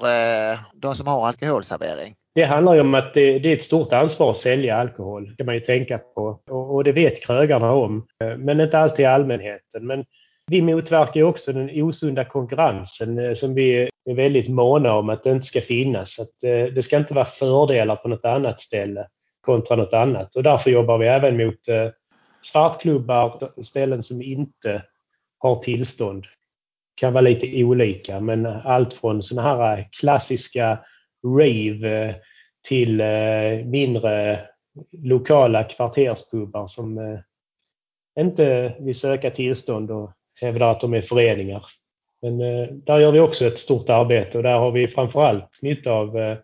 de 0.81 0.95
som 0.95 1.07
har 1.07 1.27
alkoholservering? 1.27 2.15
Det 2.35 2.45
handlar 2.45 2.75
ju 2.75 2.81
om 2.81 2.95
att 2.95 3.15
det, 3.15 3.39
det, 3.39 3.49
är 3.49 3.57
ett 3.57 3.63
stort 3.63 3.93
ansvar 3.93 4.31
att 4.31 4.37
sälja 4.37 4.77
alkohol, 4.77 5.35
kan 5.37 5.47
man 5.47 5.55
ju 5.55 5.61
tänka 5.61 5.99
på. 5.99 6.41
Och, 6.51 6.75
och 6.75 6.85
det 6.85 6.93
vet 6.93 7.27
krögarna 7.27 7.73
om, 7.73 8.07
men 8.39 8.61
inte 8.61 8.79
alltid 8.79 9.07
allmänheten. 9.07 9.87
Men 9.87 10.05
vi 10.51 10.63
motverkar 10.63 11.23
också 11.23 11.53
den 11.53 11.83
osunda 11.83 12.25
konkurrensen 12.25 13.19
eh, 13.19 13.35
som 13.35 13.55
vi 13.55 13.89
är 14.05 14.15
väldigt 14.15 14.49
måna 14.49 14.95
om 14.95 15.09
att 15.09 15.25
det 15.25 15.31
inte 15.31 15.47
ska 15.47 15.61
finnas. 15.61 16.19
Att 16.19 16.45
eh, 16.45 16.75
det 16.75 16.83
ska 16.83 16.97
inte 16.97 17.15
vara 17.15 17.25
fördelar 17.25 17.97
på 17.97 18.09
något 18.09 18.25
annat 18.25 18.61
ställe 18.61 19.07
kontra 19.41 19.77
något 19.77 19.93
annat. 19.93 20.37
Och 20.37 20.43
därför 20.43 20.71
jobbar 20.71 20.99
vi 20.99 21.07
även 21.07 21.37
mot 21.37 21.69
eh, 21.69 21.89
svartklubbar, 22.43 23.63
ställen 23.63 24.03
som 24.03 24.23
inte 24.23 24.83
har 25.39 25.57
tillstånd. 25.57 26.23
Det 26.23 27.01
kan 27.01 27.13
vara 27.13 27.23
lite 27.23 27.65
olika, 27.65 28.21
men 28.21 28.47
allt 28.47 28.95
från 28.95 29.23
sådana 29.23 29.49
här 29.49 29.89
klassiska 30.01 30.79
rave 31.27 32.15
till 32.69 33.03
mindre 33.65 34.41
lokala 34.93 35.65
kvarterspubbar 35.65 36.67
som 36.67 37.19
inte 38.21 38.75
vill 38.81 38.95
söka 38.95 39.31
tillstånd 39.31 39.91
och 39.91 40.13
hävdar 40.41 40.71
att 40.71 40.81
de 40.81 40.95
är 40.95 41.03
föreningar. 41.03 41.65
Men 42.23 42.41
eh, 42.41 42.69
där 42.73 42.99
gör 42.99 43.13
vi 43.13 43.21
också 43.21 43.47
ett 43.47 43.59
stort 43.59 43.89
arbete 43.89 44.37
och 44.37 44.43
där 44.43 44.59
har 44.59 44.71
vi 44.71 44.89
framförallt 44.89 45.59
nytta 45.63 45.93
av 45.93 46.37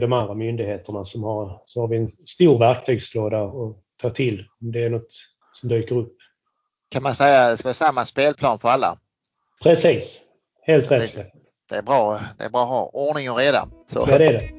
de 0.00 0.12
andra 0.12 0.34
myndigheterna 0.34 1.04
som 1.04 1.22
har, 1.22 1.62
så 1.64 1.80
har 1.80 1.88
vi 1.88 1.96
en 1.96 2.10
stor 2.26 2.58
verktygslåda 2.58 3.44
att 3.44 3.76
ta 4.02 4.10
till 4.10 4.44
om 4.60 4.72
det 4.72 4.84
är 4.84 4.90
något 4.90 5.12
som 5.52 5.68
dyker 5.68 5.96
upp. 5.96 6.16
Kan 6.90 7.02
man 7.02 7.14
säga 7.14 7.44
att 7.44 7.52
det 7.52 7.56
ska 7.56 7.68
vara 7.68 7.74
samma 7.74 8.04
spelplan 8.04 8.58
för 8.58 8.68
alla? 8.68 8.98
Precis, 9.62 10.18
helt 10.62 10.90
rätt. 10.90 11.16
Det 11.68 11.76
är 11.76 11.82
bra, 11.82 12.20
det 12.38 12.44
är 12.44 12.50
bra 12.50 12.62
att 12.62 12.68
ha 12.68 12.90
ordning 12.92 13.30
och 13.30 13.36
reda. 13.36 13.68
Så. 13.86 14.04
Ja, 14.08 14.18
det 14.18 14.26
är 14.26 14.32
det. 14.32 14.50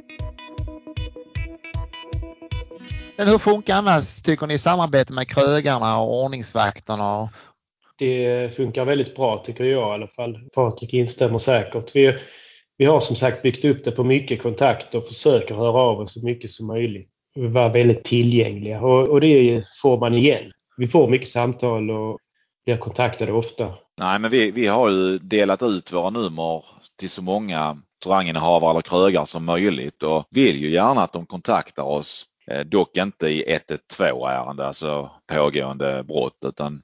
Men 3.17 3.27
hur 3.27 3.37
funkar 3.37 3.75
annars, 3.75 4.21
tycker 4.21 4.47
ni, 4.47 4.57
samarbete 4.57 5.13
med 5.13 5.27
krögarna 5.27 5.99
och 5.99 6.23
ordningsvakterna? 6.23 7.29
Det 7.97 8.55
funkar 8.55 8.85
väldigt 8.85 9.15
bra 9.15 9.43
tycker 9.45 9.63
jag 9.63 9.89
i 9.89 9.93
alla 9.93 10.07
fall. 10.07 10.39
Patrik 10.53 10.93
instämmer 10.93 11.39
säkert. 11.39 11.95
Vi, 11.95 12.17
vi 12.77 12.85
har 12.85 12.99
som 12.99 13.15
sagt 13.15 13.41
byggt 13.41 13.65
upp 13.65 13.85
det 13.85 13.91
på 13.91 14.03
mycket 14.03 14.41
kontakt 14.41 14.95
och 14.95 15.07
försöker 15.07 15.55
höra 15.55 15.79
av 15.79 15.99
oss 15.99 16.13
så 16.13 16.25
mycket 16.25 16.51
som 16.51 16.67
möjligt. 16.67 17.09
Vi 17.35 17.47
var 17.47 17.69
väldigt 17.69 18.03
tillgängliga 18.03 18.81
och, 18.81 19.07
och 19.07 19.21
det 19.21 19.63
får 19.81 19.99
man 19.99 20.13
igen. 20.13 20.51
Vi 20.77 20.87
får 20.87 21.09
mycket 21.09 21.27
samtal 21.27 21.91
och 21.91 22.19
blir 22.65 22.77
kontaktade 22.77 23.31
ofta. 23.31 23.73
Nej, 23.97 24.19
men 24.19 24.31
vi, 24.31 24.51
vi 24.51 24.67
har 24.67 24.89
ju 24.89 25.17
delat 25.17 25.63
ut 25.63 25.93
våra 25.93 26.09
nummer 26.09 26.65
till 26.99 27.09
så 27.09 27.21
många 27.21 27.77
restauranginnehavare 28.05 28.71
eller 28.71 28.81
krögar 28.81 29.25
som 29.25 29.45
möjligt 29.45 30.03
och 30.03 30.25
vill 30.31 30.61
ju 30.61 30.69
gärna 30.69 31.01
att 31.01 31.13
de 31.13 31.25
kontaktar 31.25 31.83
oss 31.83 32.25
eh, 32.51 32.59
dock 32.65 32.97
inte 32.97 33.27
i 33.27 33.43
112 33.53 34.23
ärende, 34.23 34.67
alltså 34.67 35.09
pågående 35.33 36.03
brott, 36.03 36.37
utan 36.45 36.81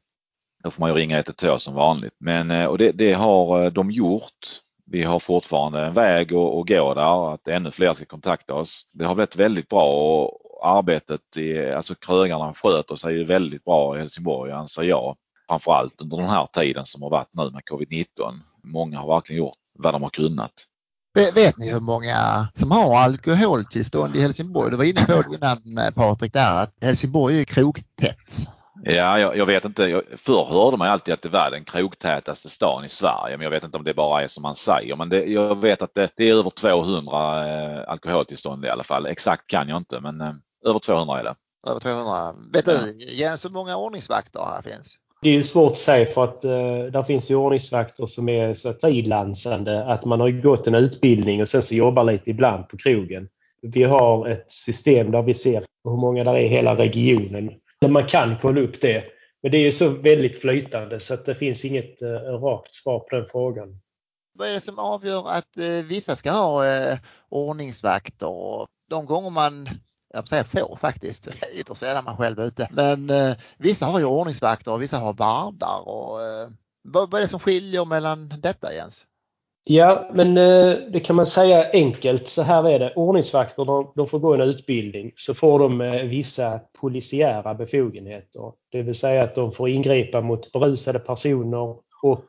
då 0.64 0.72
får 0.72 0.80
man 0.80 0.90
ju 0.90 0.96
ringa 0.96 1.16
112 1.16 1.58
som 1.58 1.74
vanligt. 1.74 2.14
Men 2.20 2.52
eh, 2.52 2.66
och 2.66 2.78
det, 2.78 2.92
det, 2.92 3.14
har 3.14 3.64
eh, 3.64 3.72
de 3.72 3.92
gjort. 3.92 4.60
Vi 4.86 5.04
har 5.04 5.20
fortfarande 5.20 5.86
en 5.86 5.94
väg 5.94 6.34
att, 6.34 6.54
att 6.54 6.68
gå 6.68 6.94
där, 6.94 7.34
att 7.34 7.48
ännu 7.48 7.72
fler 7.72 7.94
ska 7.94 8.06
kontakta 8.06 8.54
oss. 8.54 8.82
Det 8.94 9.06
har 9.06 9.16
blivit 9.16 9.36
väldigt 9.36 9.70
bra 9.70 9.86
och 9.86 10.38
arbetet, 10.64 11.38
i, 11.38 11.72
alltså 11.72 11.96
krögarna 11.96 12.54
sköter 12.54 12.96
sig 12.96 13.14
ju 13.14 13.24
väldigt 13.24 13.64
bra 13.64 13.96
i 13.96 14.00
Helsingborg 14.00 14.52
anser 14.52 14.84
jag. 14.84 15.16
Framförallt 15.48 16.02
under 16.02 16.18
den 16.18 16.30
här 16.30 16.46
tiden 16.46 16.86
som 16.86 17.02
har 17.02 17.10
varit 17.10 17.30
nu 17.34 17.44
med 17.52 17.62
covid-19. 17.72 18.06
Många 18.64 19.00
har 19.00 19.08
verkligen 19.08 19.44
gjort 19.44 19.58
vad 19.80 19.94
de 19.94 20.04
har 20.04 20.10
kunnat. 20.10 20.52
Vet 21.36 21.58
ni 21.58 21.72
hur 21.72 21.80
många 21.80 22.48
som 22.54 22.72
har 22.72 22.98
alkoholtillstånd 22.98 24.18
i 24.18 24.22
Helsingborg? 24.22 24.72
Du 24.72 24.78
var 24.78 24.84
inne 24.84 25.06
på 25.06 25.24
det 25.30 25.70
innan 25.70 25.94
Patrik 25.94 26.34
där 26.34 26.62
att 26.64 26.74
Helsingborg 26.82 27.40
är 27.40 27.44
krogtätt. 27.44 28.48
Ja, 28.84 29.20
jag, 29.20 29.38
jag, 29.38 29.46
vet 29.46 29.66
inte. 29.66 30.02
Förr 30.16 30.46
hörde 30.46 30.78
man 30.78 30.88
alltid 30.88 31.14
att 31.14 31.22
det 31.22 31.30
var 31.30 31.52
den 31.52 31.66
krogtätaste 31.66 32.50
stan 32.50 32.86
i 32.86 32.90
Sverige, 32.90 33.38
men 33.38 33.44
jag 33.44 33.52
vet 33.52 33.64
inte 33.64 33.78
om 33.78 33.84
det 33.84 33.94
bara 33.94 34.24
är 34.24 34.28
som 34.28 34.42
man 34.42 34.56
säger. 34.56 34.96
Men 34.96 35.10
det, 35.10 35.26
jag 35.26 35.62
vet 35.62 35.82
att 35.82 35.96
det, 35.96 36.10
det, 36.16 36.30
är 36.30 36.34
över 36.34 36.50
200 36.50 37.48
eh, 37.48 37.84
alkoholtillstånd 37.88 38.66
i 38.66 38.70
alla 38.70 38.84
fall. 38.84 39.06
Exakt 39.06 39.48
kan 39.48 39.70
jag 39.70 39.78
inte, 39.78 40.00
men 40.00 40.22
eh, 40.22 40.34
över 40.66 40.80
200 40.80 41.20
är 41.20 41.24
det. 41.24 41.36
Över 41.68 41.80
200. 41.80 42.34
Vet 42.54 42.66
du 42.66 42.96
Jens 43.20 43.46
hur 43.46 43.50
många 43.50 43.78
ordningsvakter 43.78 44.40
här 44.40 44.62
finns? 44.62 44.98
Det 45.22 45.30
är 45.30 45.44
svårt 45.44 45.72
att 45.72 45.78
säga 45.78 46.06
för 46.06 46.24
att 46.24 46.46
uh, 46.46 46.92
där 46.92 47.04
finns 47.04 47.32
ju 47.32 47.36
ordningsvakter 47.36 48.06
som 48.06 48.30
är 48.30 48.54
så 48.54 48.74
frilansande 48.74 49.86
att 49.86 50.06
man 50.06 50.20
har 50.20 50.30
gått 50.30 50.68
en 50.68 50.76
utbildning 50.76 51.42
och 51.42 51.48
sen 51.48 51.62
så 51.62 51.76
jobbar 51.76 52.04
lite 52.04 52.30
ibland 52.30 52.70
på 52.70 52.78
krogen. 52.78 53.28
Vi 53.62 53.84
har 53.84 54.28
ett 54.28 54.52
system 54.52 55.12
där 55.12 55.22
vi 55.22 55.34
ser 55.34 55.66
hur 55.84 55.98
många 55.98 56.24
där 56.24 56.34
är 56.34 56.40
i 56.40 56.48
hela 56.48 56.78
regionen. 56.78 57.52
Man 57.90 58.08
kan 58.08 58.38
kolla 58.42 58.62
upp 58.62 58.82
det. 58.82 59.04
Men 59.42 59.52
det 59.52 59.58
är 59.58 59.62
ju 59.62 59.72
så 59.72 59.90
väldigt 59.90 60.42
flytande 60.42 61.00
så 61.00 61.14
att 61.14 61.26
det 61.26 61.36
finns 61.36 61.66
inget 61.66 62.02
eh, 62.02 62.08
rakt 62.10 62.76
svar 62.76 63.00
på 63.00 63.16
den 63.16 63.26
frågan. 63.32 63.82
Vad 64.34 64.48
är 64.48 64.54
det 64.54 64.62
som 64.62 64.80
avgör 64.80 65.30
att 65.30 65.58
eh, 65.58 65.86
vissa 65.86 66.16
ska 66.16 66.32
ha 66.32 66.68
eh, 66.68 66.98
ordningsvakter? 67.30 68.68
De 68.90 69.06
gånger 69.06 69.30
man 69.30 69.70
jag 70.14 70.28
säga 70.28 70.44
får 70.44 70.78
faktiskt. 70.82 71.28
Ytterst 71.60 71.80
sällan 71.80 72.04
man 72.04 72.18
själv 72.18 72.40
är 72.40 72.46
ute. 72.46 72.68
Men 72.72 73.10
eh, 73.10 73.36
vissa 73.58 73.86
har 73.86 74.00
ju 74.00 74.06
ordningsvakter 74.06 74.74
och 74.74 74.82
vissa 74.82 74.98
har 74.98 75.14
vardar. 75.14 75.88
Och, 75.88 76.22
eh, 76.22 76.50
vad, 76.82 77.12
vad 77.12 77.20
är 77.20 77.22
det 77.22 77.30
som 77.30 77.40
skiljer 77.40 77.86
mellan 77.86 78.34
detta 78.42 78.74
Jens? 78.74 79.06
Ja, 79.64 80.10
men 80.14 80.38
eh, 80.38 80.76
det 80.90 81.00
kan 81.00 81.16
man 81.16 81.28
säga 81.28 81.72
enkelt. 81.72 82.28
Så 82.28 82.42
här 82.42 82.70
är 82.70 82.80
det. 82.80 82.94
Ordningsvakter 82.96 83.66
de, 83.66 83.92
de 83.96 84.08
får 84.08 84.20
gå 84.20 84.34
en 84.34 84.42
utbildning 84.42 85.12
så 85.16 85.34
får 85.34 85.60
de 85.60 85.82
eh, 85.82 86.04
vissa 86.04 86.60
polisiära 86.82 87.54
befogenheter. 87.54 88.52
Det 88.72 88.82
vill 88.82 88.96
säga 88.96 89.24
att 89.24 89.36
de 89.36 89.52
får 89.52 89.70
ingripa 89.70 90.22
mot 90.22 90.52
berusade 90.52 91.00
personer 91.00 91.76
och 92.04 92.26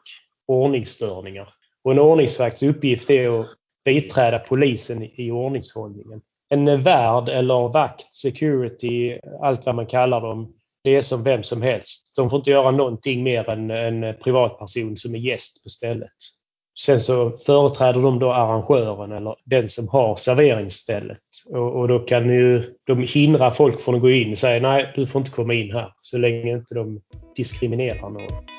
ordningsstörningar. 0.47 1.55
Och 1.85 1.93
en 1.93 1.99
ordningsvakts 1.99 2.63
uppgift 2.63 3.11
är 3.11 3.41
att 3.41 3.47
biträda 3.85 4.39
polisen 4.39 5.03
i 5.03 5.31
ordningshållningen 5.31 6.23
en 6.53 6.83
värd 6.83 7.29
eller 7.29 7.69
vakt, 7.69 8.15
security, 8.15 9.19
allt 9.43 9.67
vad 9.67 9.75
man 9.75 9.87
kallar 9.87 10.21
dem. 10.21 10.55
Det 10.85 10.97
är 10.97 11.03
som 11.03 11.25
vem 11.25 11.43
som 11.43 11.63
helst. 11.63 12.13
De 12.17 12.31
får 12.31 12.39
inte 12.39 12.51
göra 12.51 12.71
någonting 12.71 13.23
mer 13.23 13.51
än 13.51 13.71
en 13.71 14.15
privatperson 14.17 14.97
som 14.97 15.15
är 15.15 15.19
gäst 15.19 15.63
på 15.63 15.69
stället. 15.69 16.11
Sen 16.81 17.01
så 17.01 17.31
företräder 17.31 18.03
de 18.03 18.19
då 18.19 18.33
arrangören 18.33 19.13
eller 19.13 19.37
den 19.45 19.69
som 19.69 19.89
har 19.89 20.17
serveringsstället. 20.17 21.19
Och, 21.51 21.81
och 21.81 21.89
då 21.89 21.99
kan 21.99 22.29
ju 22.29 22.75
de 22.87 23.03
hindra 23.03 23.55
folk 23.55 23.81
från 23.81 23.95
att 23.95 24.01
gå 24.01 24.11
in 24.11 24.33
och 24.33 24.39
säga 24.39 24.63
nej, 24.63 24.93
du 24.97 25.07
får 25.07 25.21
inte 25.21 25.31
komma 25.31 25.55
in 25.55 25.73
här 25.73 25.93
så 26.01 26.19
länge 26.19 26.53
inte 26.53 26.75
de 26.75 27.01
diskriminerar 27.37 28.11
någon. 28.11 28.53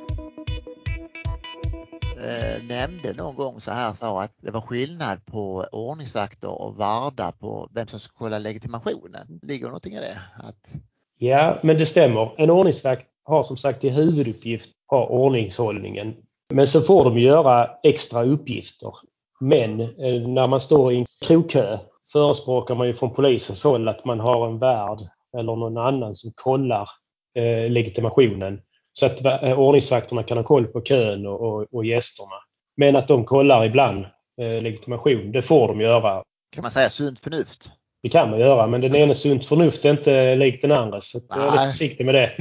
eh, 2.24 2.64
nämnde 2.64 3.14
någon 3.14 3.36
gång 3.36 3.62
så 3.62 3.72
här 3.72 3.94
sa 3.94 4.24
att 4.24 4.34
det 4.42 4.52
var 4.52 4.62
skillnad 4.62 5.26
på 5.26 5.66
ordningsvakter 5.72 6.62
och 6.62 6.76
vardar 6.76 7.32
på 7.32 7.70
vem 7.74 7.88
som 7.88 8.00
ska 8.00 8.18
kolla 8.18 8.40
legitimationen. 8.40 9.40
Ligger 9.42 9.66
någonting 9.66 9.94
i 9.94 10.00
det? 10.00 10.22
Att... 10.36 10.76
Ja, 11.18 11.58
men 11.64 11.78
det 11.78 11.86
stämmer. 11.86 12.36
En 12.38 12.50
ordningsvakt 12.50 13.08
har 13.24 13.44
som 13.44 13.58
sagt 13.58 13.84
i 13.84 13.90
huvuduppgift 13.90 14.70
ha 14.90 15.08
ordningshållningen. 15.08 16.16
Men 16.54 16.68
så 16.68 16.82
får 16.82 17.04
de 17.04 17.20
göra 17.20 17.70
extra 17.84 18.24
uppgifter. 18.24 18.94
Men 19.40 19.82
eh, 19.82 20.28
när 20.28 20.48
man 20.48 20.62
står 20.62 20.94
i 20.94 20.98
en 20.98 21.06
krokö 21.26 21.78
förespråkar 22.12 22.76
man 22.76 22.88
ju 22.88 22.94
från 22.94 23.14
polisens 23.14 23.64
håll 23.64 23.88
att 23.88 24.06
man 24.06 24.20
har 24.20 24.48
en 24.48 24.60
värd 24.60 25.00
eller 25.38 25.56
någon 25.56 25.78
annan 25.78 26.16
som 26.16 26.32
kollar 26.36 26.90
eh, 27.36 27.72
legitimationen. 27.72 28.62
Så 28.94 29.06
att 29.06 29.26
eh, 29.26 29.60
ordningsvakterna 29.60 30.24
kan 30.24 30.38
ha 30.38 30.44
koll 30.44 30.68
på 30.68 30.82
kön 30.82 31.28
och, 31.28 31.42
och, 31.42 31.68
och 31.72 31.86
gästerna. 31.86 32.36
Men 32.78 32.96
att 32.96 33.08
de 33.08 33.26
kollar 33.26 33.66
ibland 33.66 34.06
eh, 34.42 34.62
legitimation, 34.62 35.32
det 35.32 35.42
får 35.42 35.68
de 35.68 35.82
göra. 35.82 36.24
Kan 36.56 36.62
man 36.62 36.72
säga 36.72 36.90
sunt 36.90 37.20
förnuft? 37.20 37.70
Det 38.04 38.10
kan 38.10 38.30
man 38.30 38.40
göra, 38.40 38.68
men 38.68 38.82
den 38.82 38.96
ene 38.96 39.16
sunt 39.16 39.46
förnuft 39.46 39.86
är 39.86 39.90
inte 39.90 40.36
lik 40.36 40.62
den 40.62 40.72
andra. 40.72 41.02
Så 41.02 41.22
jag 41.30 41.48
är 41.48 41.52
lite 41.52 41.72
försiktig 41.72 42.06
med 42.06 42.16
det. 42.16 42.32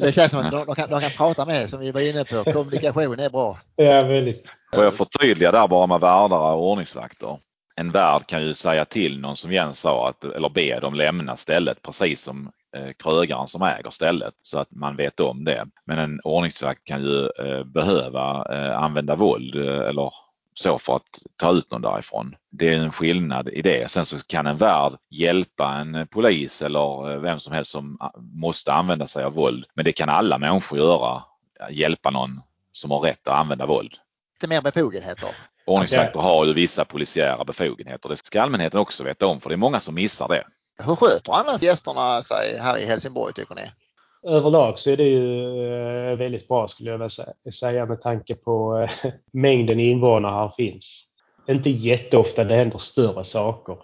det 0.00 0.14
känns 0.14 0.30
som 0.30 0.40
att 0.40 0.50
de, 0.50 0.64
de, 0.66 0.74
kan, 0.74 0.90
de 0.90 1.00
kan 1.00 1.10
prata 1.10 1.44
med, 1.44 1.70
som 1.70 1.80
vi 1.80 1.90
var 1.90 2.00
inne 2.00 2.24
på. 2.24 2.52
Kommunikation 2.52 3.20
är 3.20 3.30
bra. 3.30 3.58
Ja, 3.76 4.02
väldigt. 4.02 4.48
Får 4.74 4.84
jag 4.84 4.94
förtydliga 4.94 5.52
där 5.52 5.68
bara 5.68 5.86
med 5.86 6.00
värdar 6.00 6.52
och 6.52 6.70
ordningsvakter? 6.70 7.38
En 7.76 7.90
värd 7.90 8.26
kan 8.26 8.42
ju 8.42 8.54
säga 8.54 8.84
till 8.84 9.20
någon 9.20 9.36
som 9.36 9.52
Jens 9.52 9.80
sa, 9.80 10.08
att, 10.08 10.24
eller 10.24 10.48
be 10.48 10.80
dem 10.80 10.94
lämna 10.94 11.36
stället 11.36 11.82
precis 11.82 12.20
som 12.22 12.50
eh, 12.76 12.92
krögaren 13.04 13.46
som 13.46 13.62
äger 13.62 13.90
stället 13.90 14.34
så 14.42 14.58
att 14.58 14.68
man 14.70 14.96
vet 14.96 15.20
om 15.20 15.44
det. 15.44 15.64
Men 15.86 15.98
en 15.98 16.20
ordningsvakt 16.24 16.84
kan 16.84 17.02
ju 17.02 17.22
eh, 17.24 17.64
behöva 17.64 18.46
eh, 18.50 18.78
använda 18.82 19.14
våld 19.14 19.56
eh, 19.56 19.78
eller 19.78 20.10
så 20.62 20.78
för 20.78 20.96
att 20.96 21.18
ta 21.36 21.52
ut 21.52 21.70
någon 21.70 21.82
därifrån. 21.82 22.36
Det 22.50 22.68
är 22.68 22.78
en 22.78 22.92
skillnad 22.92 23.48
i 23.48 23.62
det. 23.62 23.90
Sen 23.90 24.06
så 24.06 24.18
kan 24.18 24.46
en 24.46 24.56
värd 24.56 24.92
hjälpa 25.10 25.72
en 25.72 26.06
polis 26.10 26.62
eller 26.62 27.12
eh, 27.12 27.20
vem 27.20 27.40
som 27.40 27.52
helst 27.52 27.70
som 27.70 27.96
ah, 28.00 28.10
måste 28.20 28.72
använda 28.72 29.06
sig 29.06 29.24
av 29.24 29.32
våld. 29.32 29.64
Men 29.74 29.84
det 29.84 29.92
kan 29.92 30.08
alla 30.08 30.38
människor 30.38 30.78
göra. 30.78 31.22
Hjälpa 31.70 32.10
någon 32.10 32.40
som 32.72 32.90
har 32.90 33.00
rätt 33.00 33.28
att 33.28 33.34
använda 33.34 33.66
våld. 33.66 33.92
Lite 34.36 34.48
mer 34.48 34.62
befogenheter. 34.62 35.28
Ordningsvakter 35.66 36.20
har 36.20 36.44
ju 36.44 36.52
vissa 36.52 36.84
polisiära 36.84 37.44
befogenheter. 37.44 38.08
Det 38.08 38.16
ska 38.16 38.42
allmänheten 38.42 38.80
också 38.80 39.04
veta 39.04 39.26
om 39.26 39.40
för 39.40 39.48
det 39.48 39.54
är 39.54 39.56
många 39.56 39.80
som 39.80 39.94
missar 39.94 40.28
det. 40.28 40.44
Hur 40.84 40.96
sköter 40.96 41.32
annars 41.32 41.62
gästerna 41.62 42.22
sig 42.22 42.58
här 42.58 42.78
i 42.78 42.84
Helsingborg 42.84 43.34
tycker 43.34 43.54
ni? 43.54 43.70
Överlag 44.22 44.78
så 44.78 44.90
är 44.90 44.96
det 44.96 45.08
ju 45.08 46.10
eh, 46.10 46.16
väldigt 46.16 46.48
bra 46.48 46.68
skulle 46.68 46.90
jag 46.90 46.98
vilja 46.98 47.52
säga 47.52 47.86
med 47.86 48.02
tanke 48.02 48.34
på 48.34 48.78
eh, 48.78 49.12
mängden 49.32 49.80
invånare 49.80 50.32
här 50.32 50.52
finns. 50.56 51.04
Inte 51.48 51.70
jätteofta 51.70 52.44
det 52.44 52.54
händer 52.54 52.78
större 52.78 53.24
saker. 53.24 53.76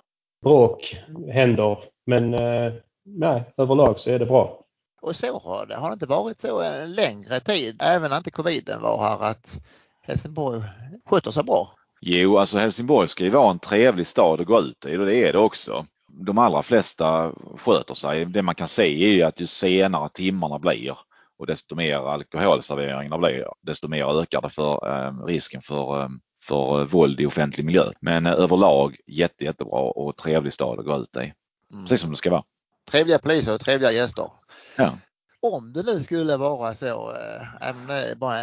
Bråk 0.42 0.96
händer 1.32 1.78
men 2.06 2.34
eh, 2.34 2.72
nej, 3.04 3.52
överlag 3.56 4.00
så 4.00 4.10
är 4.10 4.18
det 4.18 4.26
bra. 4.26 4.60
Och 5.02 5.16
så 5.16 5.38
har 5.38 5.66
det, 5.66 5.74
har 5.74 5.88
det 5.88 5.94
inte 5.94 6.06
varit 6.06 6.40
så 6.40 6.62
en 6.62 6.92
längre 6.92 7.40
tid, 7.40 7.80
även 7.82 8.10
när 8.10 8.16
inte 8.16 8.30
coviden 8.30 8.82
var 8.82 8.98
här, 8.98 9.30
att 9.30 9.60
Helsingborg 10.02 10.62
sköter 11.10 11.30
sig 11.30 11.44
bra? 11.44 11.74
Jo, 12.00 12.38
alltså 12.38 12.58
Helsingborg 12.58 13.08
ska 13.08 13.24
ju 13.24 13.30
vara 13.30 13.50
en 13.50 13.58
trevlig 13.58 14.06
stad 14.06 14.40
att 14.40 14.46
gå 14.46 14.60
ut 14.60 14.86
i 14.86 14.96
och 14.96 15.06
det 15.06 15.28
är 15.28 15.32
det 15.32 15.38
också 15.38 15.86
de 16.16 16.38
allra 16.38 16.62
flesta 16.62 17.32
sköter 17.56 17.94
sig. 17.94 18.24
Det 18.24 18.42
man 18.42 18.54
kan 18.54 18.68
se 18.68 19.04
är 19.04 19.12
ju 19.12 19.22
att 19.22 19.40
ju 19.40 19.46
senare 19.46 20.08
timmarna 20.08 20.58
blir 20.58 20.96
och 21.38 21.46
desto 21.46 21.74
mer 21.74 21.96
alkoholserveringarna 21.96 23.18
blir, 23.18 23.46
desto 23.62 23.88
mer 23.88 24.20
ökar 24.20 24.42
det 24.42 24.48
för 24.48 24.88
eh, 24.88 25.24
risken 25.24 25.62
för, 25.62 26.02
eh, 26.02 26.08
för 26.44 26.84
våld 26.84 27.20
i 27.20 27.26
offentlig 27.26 27.64
miljö. 27.64 27.90
Men 28.00 28.26
eh, 28.26 28.32
överlag 28.32 28.96
jätte, 29.06 29.44
jättebra 29.44 29.80
och 29.80 30.16
trevlig 30.16 30.52
stad 30.52 30.78
att 30.78 30.84
gå 30.84 30.96
ut 30.96 31.16
i. 31.16 31.32
Mm. 31.72 31.84
Precis 31.84 32.00
som 32.00 32.10
det 32.10 32.16
ska 32.16 32.30
vara. 32.30 32.42
Trevliga 32.90 33.18
poliser 33.18 33.54
och 33.54 33.60
trevliga 33.60 33.92
gäster. 33.92 34.30
Ja. 34.76 34.98
Om 35.40 35.72
det 35.72 35.82
nu 35.82 36.00
skulle 36.00 36.36
vara 36.36 36.74
så, 36.74 37.10
eh, 37.10 37.68
även 37.68 38.18
bara 38.18 38.40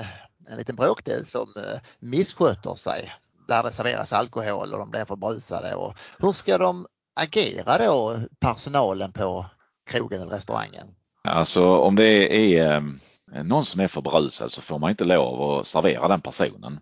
en 0.47 0.57
liten 0.57 0.75
bråkdel 0.75 1.25
som 1.25 1.53
eh, 1.57 1.79
missköter 1.99 2.75
sig 2.75 3.11
där 3.47 3.63
det 3.63 3.71
serveras 3.71 4.13
alkohol 4.13 4.73
och 4.73 4.79
de 4.79 4.89
blir 4.89 5.05
för 5.05 5.15
brusade. 5.15 5.75
Och 5.75 5.95
hur 6.19 6.31
ska 6.31 6.57
de 6.57 6.87
agerar 7.15 7.79
då 7.79 8.19
personalen 8.39 9.11
på 9.11 9.45
krogen 9.89 10.21
eller 10.21 10.31
restaurangen? 10.31 10.87
Alltså 11.23 11.77
om 11.77 11.95
det 11.95 12.33
är 12.35 12.71
ehm, 12.71 12.99
någon 13.43 13.65
som 13.65 13.81
är 13.81 13.87
för 13.87 14.01
berusad 14.01 14.31
så 14.31 14.43
alltså, 14.43 14.61
får 14.61 14.79
man 14.79 14.89
inte 14.89 15.03
lov 15.03 15.59
att 15.59 15.67
servera 15.67 16.07
den 16.07 16.21
personen. 16.21 16.79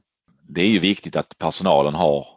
Det 0.50 0.62
är 0.62 0.68
ju 0.68 0.80
viktigt 0.80 1.16
att 1.16 1.38
personalen 1.38 1.96
har 1.96 2.28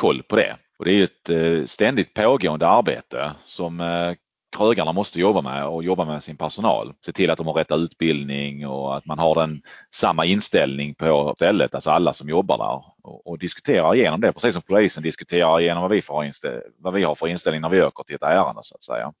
koll 0.00 0.22
på 0.22 0.36
det 0.36 0.56
och 0.78 0.84
det 0.84 0.92
är 0.92 1.04
ett 1.04 1.30
eh, 1.30 1.66
ständigt 1.66 2.14
pågående 2.14 2.68
arbete 2.68 3.32
som 3.46 3.80
eh, 3.80 4.12
krögarna 4.56 4.92
måste 4.92 5.20
jobba 5.20 5.40
med 5.40 5.66
och 5.66 5.84
jobba 5.84 6.04
med 6.04 6.22
sin 6.22 6.36
personal. 6.36 6.94
Se 7.04 7.12
till 7.12 7.30
att 7.30 7.38
de 7.38 7.46
har 7.46 7.54
rätt 7.54 7.72
utbildning 7.72 8.66
och 8.66 8.96
att 8.96 9.06
man 9.06 9.18
har 9.18 9.34
den 9.34 9.62
samma 9.94 10.24
inställning 10.24 10.94
på 10.94 11.34
stället, 11.36 11.74
alltså 11.74 11.90
alla 11.90 12.12
som 12.12 12.28
jobbar 12.28 12.58
där 12.58 12.84
och, 13.02 13.26
och 13.26 13.38
diskutera 13.38 13.94
igenom 13.94 14.20
det 14.20 14.32
precis 14.32 14.52
som 14.52 14.62
polisen 14.62 15.02
diskuterar 15.02 15.60
igenom 15.60 15.82
vad 15.82 15.90
vi, 15.90 16.02
får 16.02 16.30
vad 16.78 16.94
vi 16.94 17.02
har 17.02 17.14
för 17.14 17.28
inställning 17.28 17.60
när 17.62 17.68
vi 17.68 17.82
åker 17.82 18.04
till 18.04 18.16
ett 18.16 18.22
ärende 18.22 18.60
så 18.62 18.74
att 18.74 18.84
säga. 18.84 19.12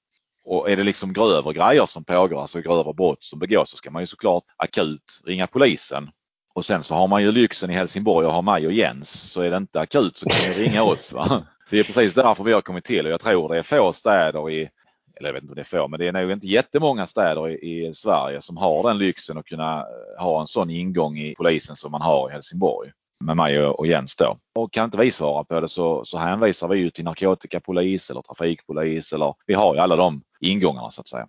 Och 0.44 0.70
är 0.70 0.76
det 0.76 0.82
liksom 0.82 1.12
grövre 1.12 1.52
grejer 1.52 1.86
som 1.86 2.04
pågår, 2.04 2.40
alltså 2.40 2.60
grövre 2.60 2.92
brott 2.92 3.24
som 3.24 3.38
begås 3.38 3.70
så 3.70 3.76
ska 3.76 3.90
man 3.90 4.02
ju 4.02 4.06
såklart 4.06 4.44
akut 4.56 5.22
ringa 5.24 5.46
polisen. 5.46 6.08
Och 6.54 6.64
sen 6.64 6.82
så 6.82 6.94
har 6.94 7.08
man 7.08 7.22
ju 7.22 7.32
lyxen 7.32 7.70
i 7.70 7.74
Helsingborg 7.74 8.26
och 8.26 8.32
har 8.32 8.42
mig 8.42 8.66
och 8.66 8.72
Jens 8.72 9.30
så 9.32 9.42
är 9.42 9.50
det 9.50 9.56
inte 9.56 9.80
akut 9.80 10.16
så 10.16 10.28
kan 10.28 10.50
ni 10.50 10.64
ringa 10.64 10.82
oss. 10.82 11.12
Va? 11.12 11.46
Det 11.70 11.78
är 11.78 11.84
precis 11.84 12.14
därför 12.14 12.44
vi 12.44 12.52
har 12.52 12.60
kommit 12.60 12.84
till 12.84 13.06
och 13.06 13.12
jag 13.12 13.20
tror 13.20 13.48
det 13.48 13.58
är 13.58 13.62
få 13.62 13.92
städer 13.92 14.50
i 14.50 14.68
eller 15.16 15.28
jag 15.28 15.34
vet 15.34 15.42
inte 15.42 15.50
om 15.50 15.54
det 15.54 15.62
är 15.62 15.78
få, 15.78 15.88
men 15.88 16.00
det 16.00 16.08
är 16.08 16.12
nog 16.12 16.32
inte 16.32 16.46
jättemånga 16.46 17.06
städer 17.06 17.48
i, 17.48 17.86
i 17.86 17.92
Sverige 17.92 18.40
som 18.40 18.56
har 18.56 18.88
den 18.88 18.98
lyxen 18.98 19.38
att 19.38 19.46
kunna 19.46 19.78
eh, 19.78 20.22
ha 20.22 20.40
en 20.40 20.46
sån 20.46 20.70
ingång 20.70 21.18
i 21.18 21.34
polisen 21.36 21.76
som 21.76 21.92
man 21.92 22.02
har 22.02 22.30
i 22.30 22.32
Helsingborg 22.32 22.92
med 23.20 23.36
mig 23.36 23.62
och 23.62 23.86
Jens 23.86 24.16
då. 24.16 24.36
Och 24.54 24.72
kan 24.72 24.84
inte 24.84 24.98
vi 24.98 25.10
svara 25.10 25.44
på 25.44 25.60
det 25.60 25.68
så, 25.68 26.04
så 26.04 26.18
hänvisar 26.18 26.68
vi 26.68 26.78
ju 26.78 26.90
till 26.90 27.04
narkotikapolis 27.04 28.10
eller 28.10 28.22
trafikpolis 28.22 29.12
eller 29.12 29.34
vi 29.46 29.54
har 29.54 29.74
ju 29.74 29.80
alla 29.80 29.96
de 29.96 30.22
ingångarna 30.40 30.90
så 30.90 31.00
att 31.00 31.08
säga. 31.08 31.26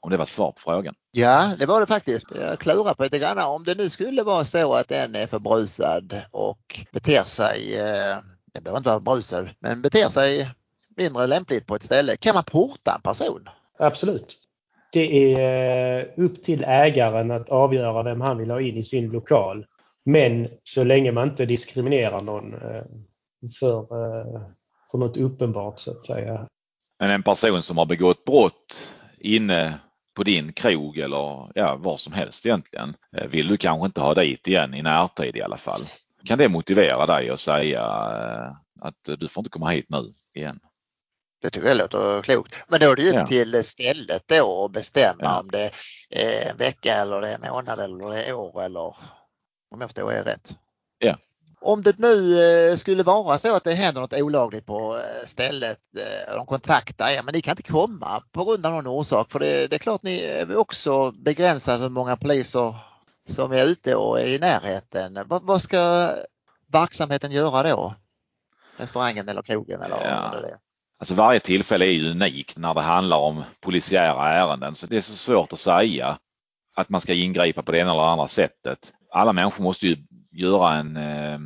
Om 0.00 0.10
det 0.10 0.16
var 0.16 0.22
ett 0.22 0.28
svar 0.28 0.52
på 0.52 0.60
frågan. 0.60 0.94
Ja, 1.10 1.54
det 1.58 1.66
var 1.66 1.80
det 1.80 1.86
faktiskt. 1.86 2.26
Jag 2.34 2.58
klurar 2.58 2.94
på 2.94 3.02
lite 3.02 3.18
grann. 3.18 3.38
Om 3.38 3.64
det 3.64 3.74
nu 3.74 3.90
skulle 3.90 4.22
vara 4.22 4.44
så 4.44 4.74
att 4.74 4.90
en 4.90 5.14
är 5.14 5.26
förbrusad 5.26 6.22
och 6.30 6.80
beter 6.92 7.22
sig, 7.22 7.76
eh, 7.76 8.16
det 8.54 8.60
behöver 8.60 8.78
inte 8.78 8.90
vara 8.90 8.98
förbrusad, 8.98 9.50
men 9.58 9.82
beter 9.82 10.08
sig 10.08 10.50
mindre 10.98 11.26
lämpligt 11.26 11.66
på 11.66 11.74
ett 11.74 11.82
ställe. 11.82 12.16
Kan 12.16 12.34
man 12.34 12.44
porta 12.44 12.94
en 12.94 13.00
person? 13.00 13.48
Absolut. 13.78 14.36
Det 14.92 15.34
är 15.34 15.98
eh, 15.98 16.06
upp 16.16 16.44
till 16.44 16.64
ägaren 16.64 17.30
att 17.30 17.48
avgöra 17.48 18.02
vem 18.02 18.20
han 18.20 18.38
vill 18.38 18.50
ha 18.50 18.60
in 18.60 18.76
i 18.76 18.84
sin 18.84 19.10
lokal. 19.10 19.66
Men 20.04 20.48
så 20.64 20.84
länge 20.84 21.12
man 21.12 21.28
inte 21.28 21.46
diskriminerar 21.46 22.22
någon 22.22 22.54
eh, 22.54 22.82
för, 23.60 23.80
eh, 23.80 24.40
för 24.90 24.98
något 24.98 25.16
uppenbart 25.16 25.80
så 25.80 25.90
att 25.90 26.06
säga. 26.06 26.48
Men 27.00 27.10
en 27.10 27.22
person 27.22 27.62
som 27.62 27.78
har 27.78 27.86
begått 27.86 28.24
brott 28.24 28.88
inne 29.18 29.74
på 30.16 30.22
din 30.22 30.52
krog 30.52 30.98
eller 30.98 31.50
ja, 31.54 31.76
var 31.76 31.96
som 31.96 32.12
helst 32.12 32.46
egentligen 32.46 32.94
vill 33.30 33.48
du 33.48 33.56
kanske 33.56 33.86
inte 33.86 34.00
ha 34.00 34.14
dit 34.14 34.48
igen 34.48 34.74
i 34.74 34.82
närtid 34.82 35.36
i 35.36 35.42
alla 35.42 35.56
fall. 35.56 35.82
Kan 36.24 36.38
det 36.38 36.48
motivera 36.48 37.06
dig 37.06 37.30
att 37.30 37.40
säga 37.40 37.82
att 38.80 39.04
du 39.18 39.28
får 39.28 39.40
inte 39.40 39.50
komma 39.50 39.70
hit 39.70 39.86
nu 39.88 40.12
igen? 40.34 40.60
Det 41.42 41.50
tycker 41.50 41.68
jag 41.68 41.76
låter 41.76 42.22
klokt. 42.22 42.64
Men 42.68 42.80
då 42.80 42.90
är 42.90 42.96
det 42.96 43.02
ju 43.02 43.12
ja. 43.12 43.26
till 43.26 43.64
stället 43.64 44.22
då 44.26 44.64
att 44.64 44.72
bestämma 44.72 45.24
ja. 45.24 45.40
om 45.40 45.50
det 45.50 45.70
är 46.10 46.50
en 46.50 46.56
vecka 46.56 46.94
eller 46.94 47.20
det 47.20 47.28
är 47.28 47.34
en 47.34 47.52
månad 47.52 47.80
eller 47.80 48.10
det 48.10 48.22
är 48.22 48.34
år 48.34 48.62
eller 48.62 48.96
om 49.70 49.80
jag 49.80 49.82
förstår 49.82 50.12
er 50.12 50.24
rätt. 50.24 50.52
Ja. 50.98 51.16
Om 51.60 51.82
det 51.82 51.98
nu 51.98 52.42
eh, 52.42 52.76
skulle 52.76 53.02
vara 53.02 53.38
så 53.38 53.56
att 53.56 53.64
det 53.64 53.72
händer 53.72 54.00
något 54.00 54.20
olagligt 54.20 54.66
på 54.66 54.96
eh, 54.96 55.26
stället, 55.26 55.80
eh, 55.96 56.34
de 56.34 56.46
kontaktar 56.46 57.08
er 57.08 57.22
men 57.22 57.34
ni 57.34 57.40
kan 57.40 57.52
inte 57.52 57.62
komma 57.62 58.22
på 58.32 58.44
grund 58.44 58.66
av 58.66 58.72
någon 58.72 58.86
orsak 58.86 59.30
för 59.30 59.38
det, 59.38 59.66
det 59.66 59.76
är 59.76 59.78
klart 59.78 60.02
ni 60.02 60.20
är 60.20 60.56
också 60.56 61.10
begränsade 61.10 61.82
hur 61.82 61.90
många 61.90 62.16
poliser 62.16 62.74
som 63.28 63.52
är 63.52 63.66
ute 63.66 63.94
och 63.94 64.20
är 64.20 64.26
i 64.26 64.38
närheten. 64.38 65.18
Vad, 65.26 65.42
vad 65.42 65.62
ska 65.62 66.12
verksamheten 66.66 67.32
göra 67.32 67.70
då? 67.70 67.94
Restaurangen 68.76 69.28
eller 69.28 69.42
krogen 69.42 69.82
eller 69.82 70.04
ja. 70.04 70.30
vad 70.32 70.42
det 70.42 70.48
är? 70.48 70.67
Alltså 70.98 71.14
varje 71.14 71.40
tillfälle 71.40 71.84
är 71.84 71.92
ju 71.92 72.10
unikt 72.10 72.56
när 72.56 72.74
det 72.74 72.80
handlar 72.80 73.16
om 73.16 73.44
polisiära 73.60 74.32
ärenden 74.32 74.74
så 74.74 74.86
det 74.86 74.96
är 74.96 75.00
så 75.00 75.16
svårt 75.16 75.52
att 75.52 75.58
säga 75.58 76.18
att 76.76 76.88
man 76.88 77.00
ska 77.00 77.14
ingripa 77.14 77.62
på 77.62 77.72
det 77.72 77.78
ena 77.78 77.92
eller 77.92 78.02
andra 78.02 78.28
sättet. 78.28 78.92
Alla 79.10 79.32
människor 79.32 79.64
måste 79.64 79.86
ju 79.86 79.96
göra 80.32 80.74
en 80.74 80.96
eh, 80.96 81.38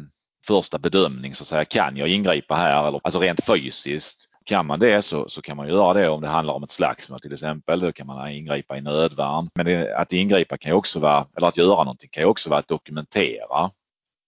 första 0.46 0.78
bedömning 0.78 1.34
så 1.34 1.42
att 1.42 1.48
säga. 1.48 1.64
Kan 1.64 1.96
jag 1.96 2.08
ingripa 2.08 2.54
här? 2.54 2.88
Eller, 2.88 3.00
alltså 3.04 3.20
rent 3.20 3.44
fysiskt. 3.44 4.28
Kan 4.44 4.66
man 4.66 4.80
det 4.80 5.02
så, 5.02 5.28
så 5.28 5.42
kan 5.42 5.56
man 5.56 5.68
göra 5.68 5.94
det 5.94 6.08
om 6.08 6.20
det 6.20 6.28
handlar 6.28 6.54
om 6.54 6.62
ett 6.62 6.70
slagsmål 6.70 7.20
till 7.20 7.32
exempel. 7.32 7.80
Då 7.80 7.92
kan 7.92 8.06
man 8.06 8.30
ingripa 8.30 8.76
i 8.76 8.80
nödvärn. 8.80 9.50
Men 9.54 9.66
det, 9.66 9.96
att 9.96 10.12
ingripa 10.12 10.58
kan 10.58 10.70
ju 10.70 10.76
också 10.76 11.00
vara, 11.00 11.26
eller 11.36 11.48
att 11.48 11.56
göra 11.56 11.84
någonting 11.84 12.08
kan 12.12 12.22
ju 12.22 12.28
också 12.28 12.50
vara 12.50 12.60
att 12.60 12.68
dokumentera 12.68 13.70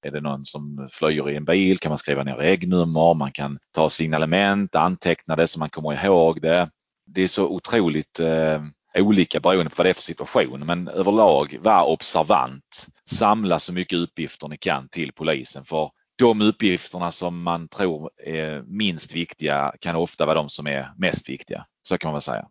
är 0.04 0.10
det 0.10 0.20
någon 0.20 0.44
som 0.44 0.88
flyger 0.92 1.30
i 1.30 1.36
en 1.36 1.44
bil 1.44 1.78
kan 1.78 1.90
man 1.90 1.98
skriva 1.98 2.24
ner 2.24 2.36
regnummer, 2.36 3.14
man 3.14 3.32
kan 3.32 3.58
ta 3.74 3.90
signalement, 3.90 4.74
anteckna 4.74 5.36
det 5.36 5.46
så 5.46 5.58
man 5.58 5.70
kommer 5.70 6.04
ihåg 6.04 6.42
det. 6.42 6.68
Det 7.06 7.22
är 7.22 7.28
så 7.28 7.46
otroligt 7.46 8.20
eh, 8.20 8.62
olika 8.98 9.40
beroende 9.40 9.70
på 9.70 9.74
vad 9.76 9.86
det 9.86 9.90
är 9.90 9.94
för 9.94 10.02
situation 10.02 10.66
men 10.66 10.88
överlag 10.88 11.58
var 11.60 11.84
observant. 11.84 12.86
Samla 13.10 13.58
så 13.58 13.72
mycket 13.72 13.98
uppgifter 13.98 14.48
ni 14.48 14.56
kan 14.56 14.88
till 14.88 15.12
polisen 15.12 15.64
för 15.64 15.90
de 16.16 16.40
uppgifterna 16.40 17.12
som 17.12 17.42
man 17.42 17.68
tror 17.68 18.10
är 18.24 18.62
minst 18.62 19.14
viktiga 19.14 19.72
kan 19.80 19.96
ofta 19.96 20.26
vara 20.26 20.34
de 20.34 20.48
som 20.48 20.66
är 20.66 20.92
mest 20.98 21.28
viktiga. 21.28 21.66
Så 21.88 21.98
kan 21.98 22.08
man 22.08 22.14
väl 22.14 22.22
säga. 22.22 22.46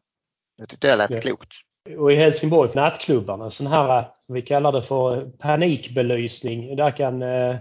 Jag 0.57 0.69
tyckte 0.69 0.87
det 0.87 0.95
lät 0.95 1.11
ja. 1.11 1.21
klokt. 1.21 1.53
Och 1.97 2.11
i 2.11 2.15
Helsingborg, 2.15 2.71
nattklubbarna, 2.75 3.51
sån 3.51 3.67
här, 3.67 4.07
vi 4.27 4.41
kallar 4.41 4.71
det 4.71 4.83
för 4.83 5.25
panikbelysning. 5.25 6.75
Där 6.75 6.91
kan 6.91 7.21
eh, 7.21 7.55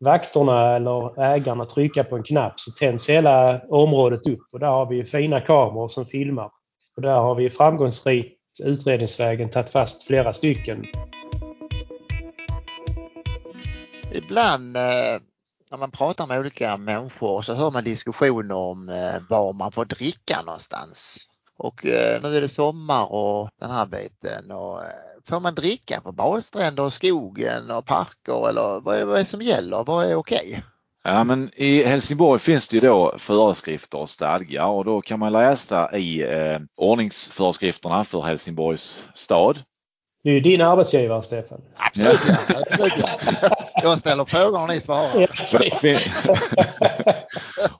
vakterna 0.00 0.76
eller 0.76 1.22
ägarna 1.22 1.66
trycka 1.66 2.04
på 2.04 2.16
en 2.16 2.22
knapp 2.22 2.60
så 2.60 2.70
tänds 2.70 3.08
hela 3.08 3.60
området 3.68 4.26
upp 4.26 4.40
och 4.52 4.60
där 4.60 4.66
har 4.66 4.86
vi 4.86 5.04
fina 5.04 5.40
kameror 5.40 5.88
som 5.88 6.06
filmar. 6.06 6.50
Och 6.96 7.02
där 7.02 7.14
har 7.14 7.34
vi 7.34 7.50
framgångsrikt 7.50 8.38
utredningsvägen 8.58 9.50
tagit 9.50 9.72
fast 9.72 10.02
flera 10.02 10.32
stycken. 10.32 10.84
Ibland 14.14 14.76
eh, 14.76 14.82
när 15.70 15.78
man 15.78 15.90
pratar 15.90 16.26
med 16.26 16.40
olika 16.40 16.76
människor 16.76 17.42
så 17.42 17.54
hör 17.54 17.70
man 17.70 17.84
diskussioner 17.84 18.56
om 18.56 18.88
eh, 18.88 19.22
var 19.28 19.52
man 19.52 19.72
får 19.72 19.84
dricka 19.84 20.42
någonstans. 20.42 21.28
Och 21.58 21.86
eh, 21.86 22.22
nu 22.22 22.36
är 22.36 22.40
det 22.40 22.48
sommar 22.48 23.12
och 23.12 23.50
den 23.60 23.70
här 23.70 23.86
biten. 23.86 24.50
Och, 24.50 24.80
får 25.24 25.40
man 25.40 25.54
dricka 25.54 26.00
på 26.00 26.12
badstränder 26.12 26.82
och 26.82 26.92
skogen 26.92 27.70
och 27.70 27.86
parker 27.86 28.48
eller 28.48 28.80
vad 28.80 28.98
är, 28.98 29.04
vad 29.04 29.14
är 29.14 29.18
det 29.18 29.24
som 29.24 29.42
gäller? 29.42 29.84
Vad 29.84 30.06
är 30.06 30.14
okej? 30.14 30.48
Okay? 30.48 30.62
Ja 31.04 31.24
men 31.24 31.50
i 31.56 31.84
Helsingborg 31.84 32.40
finns 32.40 32.68
det 32.68 32.76
ju 32.76 32.80
då 32.80 33.14
föreskrifter 33.18 33.98
och 33.98 34.10
stadgar 34.10 34.66
och 34.66 34.84
då 34.84 35.00
kan 35.00 35.18
man 35.18 35.32
läsa 35.32 35.96
i 35.96 36.22
eh, 36.22 36.58
ordningsföreskrifterna 36.76 38.04
för 38.04 38.22
Helsingborgs 38.22 39.02
stad. 39.14 39.58
Det 40.24 40.30
är 40.30 40.34
ju 40.34 40.40
din 40.40 40.60
arbetsgivare 40.60 41.22
Stefan. 41.22 41.60
Absolut, 41.76 42.20
ja. 42.28 42.36
Absolut 42.70 42.92
ja. 42.96 43.08
Jag 43.82 43.98
ställer 43.98 44.24
frågor 44.24 44.62
och 44.62 44.68
ni 44.68 44.80
svarar 44.80 45.28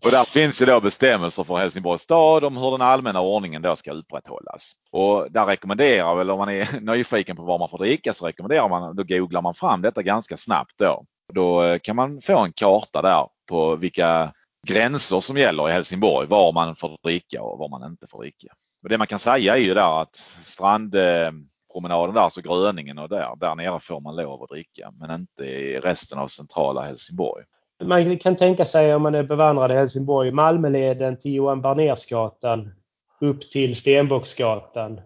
och 0.05 0.11
där 0.11 0.25
finns 0.25 0.63
ju 0.63 0.67
då 0.67 0.81
bestämmelser 0.81 1.45
för 1.45 1.57
Helsingborgs 1.57 2.03
stad 2.03 2.45
om 2.45 2.57
hur 2.57 2.71
den 2.71 2.83
allmänna 2.83 3.21
ordningen 3.21 3.63
då 3.63 3.77
ska 3.77 3.93
upprätthållas. 3.93 4.73
Och 4.91 5.33
där 5.33 5.47
rekommenderar 5.47 6.15
väl 6.15 6.31
om 6.31 6.39
man 6.39 6.49
är 6.49 6.81
nyfiken 6.97 7.37
på 7.37 7.43
vad 7.43 7.61
man 7.61 7.69
får 7.69 7.79
dricka 7.79 8.13
så 8.13 8.27
rekommenderar 8.27 8.69
man, 8.69 8.97
då 8.97 9.03
googlar 9.03 9.43
man 9.43 9.55
fram 9.55 9.83
detta 9.83 10.03
ganska 10.03 10.37
snabbt 10.37 10.73
då. 10.79 11.05
Då 11.35 11.63
eh, 11.63 11.79
kan 11.79 11.97
man 11.97 12.21
få 12.21 12.39
en 12.39 12.53
karta 12.53 13.03
där 13.03 13.27
på 13.49 13.77
vilka 13.77 14.33
gränser 14.67 15.21
som 15.21 15.37
gäller 15.37 15.69
i 15.69 15.73
Helsingborg, 15.73 16.29
var 16.29 16.53
man 16.53 16.75
får 16.75 16.99
dricka 17.03 17.43
och 17.43 17.59
var 17.59 17.69
man 17.69 17.91
inte 17.91 18.07
får 18.11 18.19
dricka. 18.19 18.49
Och 18.83 18.89
det 18.89 18.99
man 18.99 19.07
kan 19.07 19.19
säga 19.19 19.57
är 19.57 19.61
ju 19.61 19.75
där 19.75 20.01
att 20.03 20.17
strandpromenaden 20.43 22.15
där, 22.15 22.21
alltså 22.21 22.41
Gröningen 22.41 22.99
och 22.99 23.09
där, 23.09 23.37
där 23.37 23.55
nere 23.55 23.81
får 23.81 24.01
man 24.01 24.17
lov 24.17 24.43
att 24.43 24.49
dricka 24.49 24.93
men 25.01 25.11
inte 25.11 25.45
i 25.45 25.81
resten 25.81 26.19
av 26.19 26.29
centrala 26.29 26.83
Helsingborg. 26.83 27.45
Man 27.85 28.19
kan 28.19 28.37
tänka 28.37 28.65
sig 28.65 28.95
om 28.95 29.03
man 29.03 29.15
är 29.15 29.23
bevandrad 29.23 29.71
i 29.71 29.75
Helsingborg, 29.75 30.31
Malmöleden 30.31 31.19
till 31.19 31.35
Johan 31.35 31.63
Barnersgatan 31.63 32.73
upp 33.21 33.51
till 33.51 33.77
Stenbocksgatan. 33.77 35.01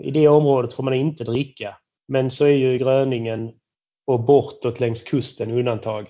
I 0.00 0.10
det 0.10 0.28
området 0.28 0.74
får 0.74 0.82
man 0.82 0.94
inte 0.94 1.24
dricka. 1.24 1.76
Men 2.08 2.30
så 2.30 2.44
är 2.44 2.50
ju 2.50 2.78
Gröningen 2.78 3.50
och 4.06 4.20
bortåt 4.20 4.80
längs 4.80 5.02
kusten 5.02 5.50
undantag. 5.50 6.06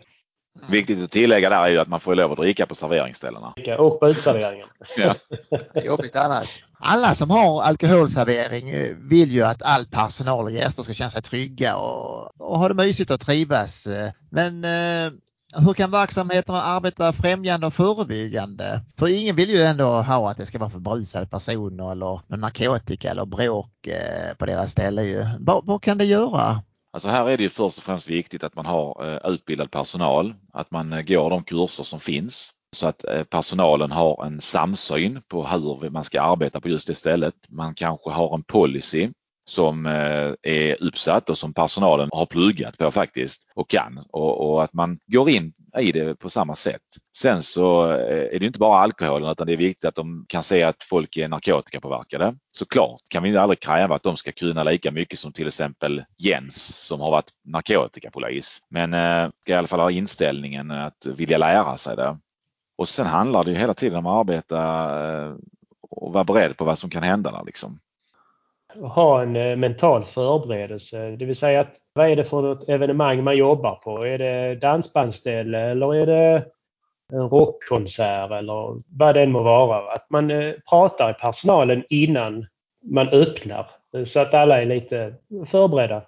Viktigt 0.70 1.04
att 1.04 1.10
tillägga 1.10 1.50
där 1.50 1.64
är 1.64 1.68
ju 1.68 1.78
att 1.78 1.88
man 1.88 2.00
får 2.00 2.14
lov 2.14 2.32
att 2.32 2.38
dricka 2.38 2.66
på 2.66 2.74
serveringsställena. 2.74 3.54
Och 3.78 4.00
på 4.00 4.08
uteserveringen. 4.08 4.66
ja. 4.96 5.14
Jobbigt 5.84 6.16
annars. 6.16 6.64
Alla 6.78 7.14
som 7.14 7.30
har 7.30 7.62
alkoholservering 7.62 8.64
vill 9.08 9.30
ju 9.30 9.42
att 9.42 9.62
all 9.62 9.86
personal 9.86 10.44
och 10.44 10.50
gäster 10.50 10.82
ska 10.82 10.92
känna 10.92 11.10
sig 11.10 11.22
trygga 11.22 11.76
och, 11.76 12.40
och 12.40 12.58
ha 12.58 12.68
det 12.68 12.74
mysigt 12.74 13.10
och 13.10 13.20
trivas. 13.20 13.88
Men 14.30 14.64
eh, 14.64 15.12
hur 15.54 15.74
kan 15.74 15.90
verksamheterna 15.90 16.62
arbeta 16.62 17.12
främjande 17.12 17.66
och 17.66 17.74
förebyggande? 17.74 18.80
För 18.98 19.08
ingen 19.08 19.36
vill 19.36 19.50
ju 19.50 19.62
ändå 19.62 19.84
ha 19.84 20.30
att 20.30 20.36
det 20.36 20.46
ska 20.46 20.58
vara 20.58 20.70
för 20.70 20.78
berusade 20.78 21.26
personer 21.26 21.92
eller 21.92 22.36
narkotika 22.36 23.10
eller 23.10 23.26
bråk 23.26 23.86
eh, 23.86 24.36
på 24.38 24.46
deras 24.46 24.70
ställe. 24.70 25.26
Vad, 25.40 25.66
vad 25.66 25.82
kan 25.82 25.98
det 25.98 26.04
göra? 26.04 26.62
Alltså 26.92 27.08
här 27.08 27.28
är 27.28 27.36
det 27.36 27.42
ju 27.42 27.48
först 27.48 27.78
och 27.78 27.84
främst 27.84 28.08
viktigt 28.08 28.44
att 28.44 28.54
man 28.54 28.66
har 28.66 29.08
eh, 29.08 29.30
utbildad 29.30 29.70
personal, 29.70 30.34
att 30.52 30.70
man 30.70 30.92
eh, 30.92 31.02
går 31.02 31.30
de 31.30 31.44
kurser 31.44 31.84
som 31.84 32.00
finns 32.00 32.50
så 32.76 32.86
att 32.86 33.04
personalen 33.30 33.90
har 33.90 34.26
en 34.26 34.40
samsyn 34.40 35.22
på 35.28 35.46
hur 35.46 35.90
man 35.90 36.04
ska 36.04 36.22
arbeta 36.22 36.60
på 36.60 36.68
just 36.68 36.86
det 36.86 36.94
stället. 36.94 37.34
Man 37.48 37.74
kanske 37.74 38.10
har 38.10 38.34
en 38.34 38.42
policy 38.42 39.10
som 39.44 39.86
eh, 39.86 40.32
är 40.42 40.82
uppsatt 40.82 41.30
och 41.30 41.38
som 41.38 41.54
personalen 41.54 42.08
har 42.12 42.26
pluggat 42.26 42.78
på 42.78 42.90
faktiskt 42.90 43.48
och 43.54 43.70
kan 43.70 44.04
och, 44.12 44.50
och, 44.50 44.64
att 44.64 44.72
man 44.72 44.98
går 45.06 45.30
in 45.30 45.52
i 45.78 45.92
det 45.92 46.18
på 46.18 46.30
samma 46.30 46.54
sätt. 46.54 46.82
Sen 47.16 47.42
så 47.42 47.90
eh, 47.90 48.34
är 48.34 48.38
det 48.38 48.46
inte 48.46 48.58
bara 48.58 48.78
alkoholen 48.78 49.30
utan 49.30 49.46
det 49.46 49.52
är 49.52 49.56
viktigt 49.56 49.84
att 49.84 49.94
de 49.94 50.24
kan 50.28 50.42
se 50.42 50.62
att 50.62 50.82
folk 50.82 51.16
är 51.16 51.28
narkotikapåverkade. 51.28 52.34
Såklart 52.56 53.00
kan 53.08 53.22
vi 53.22 53.36
aldrig 53.36 53.60
kräva 53.60 53.94
att 53.94 54.02
de 54.02 54.16
ska 54.16 54.32
kunna 54.32 54.62
lika 54.62 54.90
mycket 54.90 55.18
som 55.18 55.32
till 55.32 55.46
exempel 55.46 56.04
Jens 56.18 56.86
som 56.86 57.00
har 57.00 57.10
varit 57.10 57.30
narkotikapolis. 57.44 58.60
Men 58.68 58.94
eh, 58.94 59.30
ska 59.42 59.52
i 59.52 59.56
alla 59.56 59.66
fall 59.66 59.80
ha 59.80 59.90
inställningen 59.90 60.70
att 60.70 61.06
vilja 61.06 61.38
lära 61.38 61.76
sig 61.76 61.96
det. 61.96 62.18
Och 62.78 62.88
sen 62.88 63.06
handlar 63.06 63.44
det 63.44 63.50
ju 63.50 63.56
hela 63.56 63.74
tiden 63.74 63.98
om 63.98 64.06
att 64.06 64.20
arbeta 64.20 64.58
eh, 65.24 65.34
och 65.90 66.12
vara 66.12 66.24
beredd 66.24 66.56
på 66.56 66.64
vad 66.64 66.78
som 66.78 66.90
kan 66.90 67.02
hända 67.02 67.30
där 67.30 67.44
liksom 67.46 67.78
ha 68.80 69.22
en 69.22 69.36
eh, 69.36 69.56
mental 69.56 70.04
förberedelse. 70.04 71.10
Det 71.10 71.24
vill 71.24 71.36
säga 71.36 71.60
att 71.60 71.76
vad 71.92 72.10
är 72.10 72.16
det 72.16 72.24
för 72.24 72.42
något 72.42 72.68
evenemang 72.68 73.24
man 73.24 73.36
jobbar 73.36 73.74
på? 73.74 74.06
Är 74.06 74.18
det 74.18 74.54
dansbandsställe 74.54 75.58
eller 75.58 75.94
är 75.94 76.06
det 76.06 76.44
en 77.12 77.28
rockkonsert 77.28 78.30
eller 78.30 78.82
vad 78.98 79.14
det 79.14 79.22
än 79.22 79.32
må 79.32 79.42
vara? 79.42 79.92
Att 79.92 80.10
man 80.10 80.30
eh, 80.30 80.54
pratar 80.68 81.10
i 81.10 81.14
personalen 81.14 81.84
innan 81.88 82.46
man 82.84 83.08
öppnar 83.08 83.70
eh, 83.96 84.04
så 84.04 84.20
att 84.20 84.34
alla 84.34 84.62
är 84.62 84.66
lite 84.66 85.14
förberedda. 85.46 86.02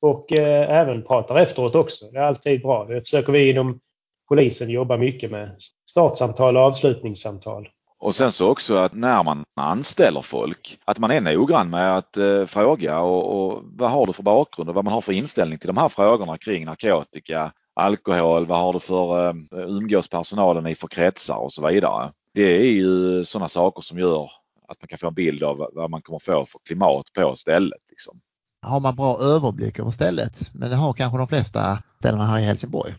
Och 0.00 0.32
eh, 0.32 0.70
även 0.80 1.02
pratar 1.02 1.36
efteråt 1.36 1.74
också. 1.74 2.06
Det 2.10 2.18
är 2.18 2.22
alltid 2.22 2.62
bra. 2.62 2.84
Det 2.84 3.00
försöker 3.00 3.32
vi 3.32 3.50
inom 3.50 3.80
polisen 4.28 4.70
jobba 4.70 4.96
mycket 4.96 5.30
med. 5.30 5.56
Startsamtal 5.90 6.56
och 6.56 6.62
avslutningssamtal. 6.62 7.68
Och 8.04 8.14
sen 8.14 8.32
så 8.32 8.50
också 8.50 8.76
att 8.76 8.94
när 8.94 9.22
man 9.22 9.44
anställer 9.56 10.22
folk, 10.22 10.78
att 10.84 10.98
man 10.98 11.10
är 11.10 11.20
noggrann 11.20 11.70
med 11.70 11.96
att 11.96 12.16
eh, 12.16 12.46
fråga 12.46 13.00
och, 13.00 13.52
och, 13.52 13.62
vad 13.64 13.90
har 13.90 14.06
du 14.06 14.12
för 14.12 14.22
bakgrund 14.22 14.68
och 14.68 14.74
vad 14.74 14.84
man 14.84 14.94
har 14.94 15.00
för 15.00 15.12
inställning 15.12 15.58
till 15.58 15.66
de 15.66 15.76
här 15.76 15.88
frågorna 15.88 16.38
kring 16.38 16.64
narkotika, 16.64 17.52
alkohol, 17.74 18.46
vad 18.46 18.58
har 18.58 18.72
du 18.72 18.80
för 18.80 19.28
eh, 19.28 19.34
umgås 19.52 20.08
personalen 20.08 20.66
i 20.66 20.74
för 20.74 20.88
kretsar 20.88 21.36
och 21.36 21.52
så 21.52 21.66
vidare. 21.66 22.10
Det 22.34 22.56
är 22.56 22.72
ju 22.72 23.24
sådana 23.24 23.48
saker 23.48 23.82
som 23.82 23.98
gör 23.98 24.30
att 24.68 24.82
man 24.82 24.88
kan 24.88 24.98
få 24.98 25.08
en 25.08 25.14
bild 25.14 25.42
av 25.42 25.68
vad 25.72 25.90
man 25.90 26.02
kommer 26.02 26.18
få 26.18 26.46
för 26.46 26.60
klimat 26.66 27.12
på 27.12 27.36
stället. 27.36 27.80
Liksom. 27.90 28.20
Har 28.62 28.80
man 28.80 28.96
bra 28.96 29.18
överblick 29.18 29.78
över 29.78 29.90
stället, 29.90 30.50
men 30.54 30.70
det 30.70 30.76
har 30.76 30.92
kanske 30.92 31.18
de 31.18 31.28
flesta 31.28 31.78
ställena 31.98 32.24
här 32.24 32.38
i 32.38 32.42
Helsingborg. 32.42 32.94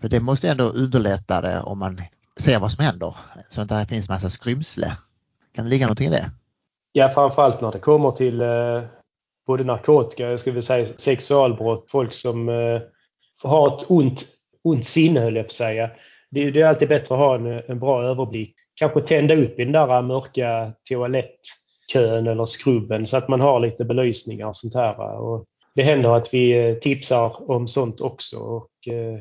För 0.00 0.08
det 0.08 0.20
måste 0.20 0.48
ändå 0.48 0.64
underlätta 0.64 1.40
det 1.40 1.60
om 1.60 1.78
man 1.78 2.00
se 2.36 2.58
vad 2.58 2.72
som 2.72 2.84
händer 2.84 3.14
så 3.50 3.60
att 3.60 3.68
det 3.68 3.80
inte 3.80 3.94
finns 3.94 4.08
massa 4.08 4.28
skrymsle. 4.28 4.86
Kan 5.54 5.64
det 5.64 5.70
ligga 5.70 5.86
någonting 5.86 6.06
i 6.06 6.10
det? 6.10 6.30
Ja, 6.92 7.08
framförallt 7.08 7.60
när 7.60 7.72
det 7.72 7.78
kommer 7.78 8.10
till 8.10 8.40
eh, 8.40 8.82
både 9.46 9.64
narkotika, 9.64 10.30
jag 10.30 10.40
skulle 10.40 10.62
säga 10.62 10.88
sexualbrott, 10.96 11.90
folk 11.90 12.14
som 12.14 12.48
eh, 12.48 12.80
har 13.42 13.80
ett 13.80 13.90
ont, 13.90 14.24
ont 14.64 14.86
sinne 14.86 15.20
höll 15.20 15.36
jag 15.36 15.44
på 15.44 15.48
att 15.48 15.52
säga. 15.52 15.90
Det, 16.30 16.50
det, 16.50 16.60
är 16.60 16.66
alltid 16.66 16.88
bättre 16.88 17.14
att 17.14 17.20
ha 17.20 17.34
en, 17.34 17.46
en 17.46 17.80
bra 17.80 18.02
överblick. 18.02 18.54
Kanske 18.74 19.00
tända 19.00 19.34
upp 19.34 19.58
i 19.58 19.64
den 19.64 19.72
där 19.72 19.96
eh, 19.96 20.02
mörka 20.02 20.72
toalettkön 20.88 22.26
eller 22.26 22.46
skrubben 22.46 23.06
så 23.06 23.16
att 23.16 23.28
man 23.28 23.40
har 23.40 23.60
lite 23.60 23.84
belysningar 23.84 24.46
och 24.46 24.56
sånt 24.56 24.74
här. 24.74 24.94
Eh, 24.94 25.18
och 25.18 25.44
det 25.74 25.82
händer 25.82 26.16
att 26.16 26.34
vi 26.34 26.68
eh, 26.68 26.74
tipsar 26.74 27.50
om 27.50 27.68
sånt 27.68 28.00
också. 28.00 28.38
Och, 28.38 28.88
eh, 28.92 29.20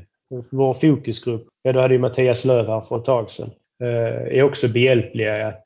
vår 0.52 0.74
fokusgrupp, 0.74 1.48
ja 1.64 1.74
då 1.74 1.82
hade 1.82 1.94
ju 1.94 2.00
Mattias 2.00 2.46
Lööf 2.46 2.68
här 2.68 2.82
för 2.82 2.98
ett 2.98 3.06
tag 3.06 3.32
sedan, 3.32 3.52
eh, 3.84 4.38
är 4.38 4.44
också 4.44 4.68
behjälpliga 4.68 5.48
att 5.48 5.64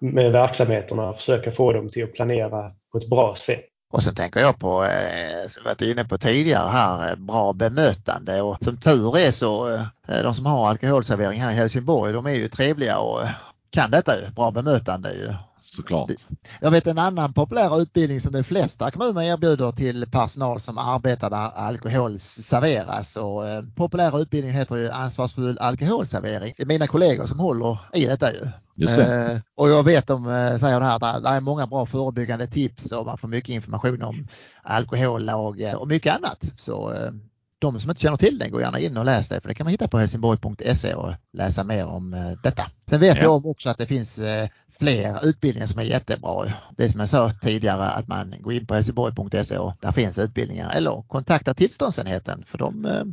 med 0.00 0.32
verksamheterna 0.32 1.12
försöka 1.12 1.52
få 1.52 1.72
dem 1.72 1.90
till 1.90 2.04
att 2.04 2.12
planera 2.12 2.72
på 2.92 2.98
ett 2.98 3.10
bra 3.10 3.36
sätt. 3.36 3.64
Och 3.92 4.02
sen 4.02 4.14
tänker 4.14 4.40
jag 4.40 4.58
på, 4.58 4.84
eh, 4.84 5.46
som 5.48 5.62
vi 5.62 5.68
varit 5.68 5.82
inne 5.82 6.04
på 6.04 6.18
tidigare 6.18 6.68
här, 6.68 7.10
eh, 7.10 7.16
bra 7.16 7.52
bemötande 7.52 8.42
och 8.42 8.56
som 8.60 8.76
tur 8.76 9.18
är 9.18 9.30
så, 9.30 9.68
eh, 10.08 10.22
de 10.22 10.34
som 10.34 10.46
har 10.46 10.68
alkoholservering 10.68 11.40
här 11.40 11.52
i 11.52 11.54
Helsingborg, 11.54 12.12
de 12.12 12.26
är 12.26 12.30
ju 12.34 12.48
trevliga 12.48 12.98
och 12.98 13.20
kan 13.70 13.90
detta 13.90 14.16
ju, 14.16 14.30
bra 14.36 14.50
bemötande 14.50 15.12
ju 15.12 15.28
såklart. 15.74 16.10
Jag 16.60 16.70
vet 16.70 16.86
en 16.86 16.98
annan 16.98 17.32
populär 17.32 17.80
utbildning 17.80 18.20
som 18.20 18.32
de 18.32 18.44
flesta 18.44 18.90
kommuner 18.90 19.22
erbjuder 19.22 19.72
till 19.72 20.10
personal 20.10 20.60
som 20.60 20.78
arbetar 20.78 21.30
där 21.30 21.50
alkohol 21.54 22.18
serveras. 22.18 23.16
Och, 23.16 23.48
eh, 23.48 23.62
populära 23.74 24.18
utbildning 24.18 24.52
heter 24.52 24.76
ju 24.76 24.90
ansvarsfull 24.90 25.58
alkoholservering. 25.58 26.54
Det 26.56 26.62
är 26.62 26.66
mina 26.66 26.86
kollegor 26.86 27.26
som 27.26 27.40
håller 27.40 27.78
i 27.94 28.06
detta 28.06 28.32
ju. 28.32 28.48
Just 28.76 28.96
det. 28.96 29.32
Eh, 29.32 29.38
och 29.56 29.70
jag 29.70 29.82
vet 29.82 30.06
de 30.06 30.26
eh, 30.26 30.56
säger 30.56 30.80
det 30.80 30.86
här 30.86 31.16
att 31.16 31.22
det 31.22 31.28
är 31.28 31.40
många 31.40 31.66
bra 31.66 31.86
förebyggande 31.86 32.46
tips 32.46 32.92
och 32.92 33.06
man 33.06 33.18
får 33.18 33.28
mycket 33.28 33.54
information 33.54 34.02
om 34.02 34.28
alkohollag 34.62 35.74
och 35.76 35.88
mycket 35.88 36.14
annat. 36.14 36.52
Så 36.58 36.92
eh, 36.92 37.10
de 37.58 37.80
som 37.80 37.90
inte 37.90 38.02
känner 38.02 38.16
till 38.16 38.38
den, 38.38 38.50
går 38.50 38.60
gärna 38.60 38.78
in 38.78 38.96
och 38.96 39.04
läs 39.04 39.28
det 39.28 39.40
för 39.40 39.48
det 39.48 39.54
kan 39.54 39.64
man 39.64 39.70
hitta 39.70 39.88
på 39.88 39.98
helsingborg.se 39.98 40.94
och 40.94 41.12
läsa 41.32 41.64
mer 41.64 41.86
om 41.86 42.14
eh, 42.14 42.32
detta. 42.42 42.70
Sen 42.90 43.00
vet 43.00 43.16
ja. 43.16 43.22
jag 43.22 43.46
också 43.46 43.70
att 43.70 43.78
det 43.78 43.86
finns 43.86 44.18
eh, 44.18 44.48
fler 44.78 45.26
utbildningar 45.26 45.66
som 45.66 45.80
är 45.80 45.84
jättebra. 45.84 46.52
Det 46.76 46.84
är 46.84 46.88
som 46.88 47.00
jag 47.00 47.08
sa 47.08 47.30
tidigare 47.30 47.90
att 47.90 48.08
man 48.08 48.34
går 48.40 48.52
in 48.52 48.66
på 48.66 48.74
helsingborg.se 48.74 49.58
och 49.58 49.72
där 49.80 49.92
finns 49.92 50.18
utbildningar 50.18 50.70
eller 50.70 51.02
kontakta 51.08 51.54
tillståndsenheten 51.54 52.44
för 52.46 52.58
de 52.58 52.84
eh, 52.84 53.04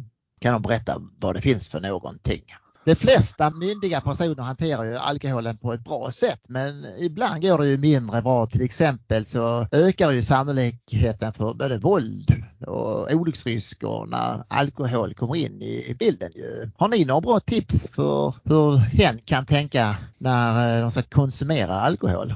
kan 0.41 0.53
de 0.53 0.61
berätta 0.61 1.01
vad 1.19 1.35
det 1.35 1.41
finns 1.41 1.67
för 1.67 1.79
någonting. 1.79 2.41
De 2.85 2.95
flesta 2.95 3.49
myndiga 3.49 4.01
personer 4.01 4.43
hanterar 4.43 4.83
ju 4.83 4.97
alkoholen 4.97 5.57
på 5.57 5.73
ett 5.73 5.83
bra 5.83 6.11
sätt 6.11 6.41
men 6.49 6.85
ibland 6.99 7.41
går 7.41 7.57
det 7.57 7.67
ju 7.67 7.77
mindre 7.77 8.21
bra. 8.21 8.45
Till 8.45 8.61
exempel 8.61 9.25
så 9.25 9.67
ökar 9.71 10.11
ju 10.11 10.21
sannolikheten 10.21 11.33
för 11.33 11.53
både 11.53 11.77
våld 11.77 12.42
och 12.67 13.13
olycksrisker 13.13 14.05
när 14.05 14.43
alkohol 14.47 15.13
kommer 15.13 15.35
in 15.35 15.61
i 15.61 15.95
bilden. 15.99 16.29
Har 16.77 16.87
ni 16.87 17.05
några 17.05 17.21
bra 17.21 17.39
tips 17.39 17.89
för 17.95 18.33
hur 18.43 18.77
hen 18.77 19.17
kan 19.25 19.45
tänka 19.45 19.95
när 20.17 20.77
eh, 20.77 20.81
de 20.81 20.91
ska 20.91 21.01
konsumera 21.01 21.73
alkohol? 21.73 22.33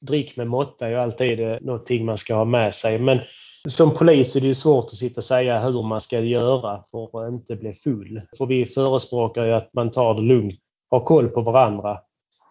Drick 0.00 0.36
med 0.36 0.46
måtta 0.46 0.86
är 0.86 0.90
ju 0.90 0.96
alltid 0.96 1.40
eh, 1.40 1.56
någonting 1.60 2.04
man 2.04 2.18
ska 2.18 2.34
ha 2.34 2.44
med 2.44 2.74
sig 2.74 2.98
men 2.98 3.20
som 3.68 3.90
polis 3.90 4.36
är 4.36 4.40
det 4.40 4.54
svårt 4.54 4.84
att 4.84 4.90
sitta 4.90 5.20
och 5.20 5.24
säga 5.24 5.60
hur 5.60 5.82
man 5.82 6.00
ska 6.00 6.20
göra 6.20 6.84
för 6.90 7.26
att 7.26 7.32
inte 7.32 7.56
bli 7.56 7.72
full. 7.72 8.22
För 8.38 8.46
vi 8.46 8.66
förespråkar 8.66 9.44
ju 9.44 9.52
att 9.52 9.70
man 9.72 9.90
tar 9.90 10.14
det 10.14 10.20
lugnt, 10.22 10.60
har 10.90 11.00
koll 11.00 11.28
på 11.28 11.40
varandra. 11.40 11.98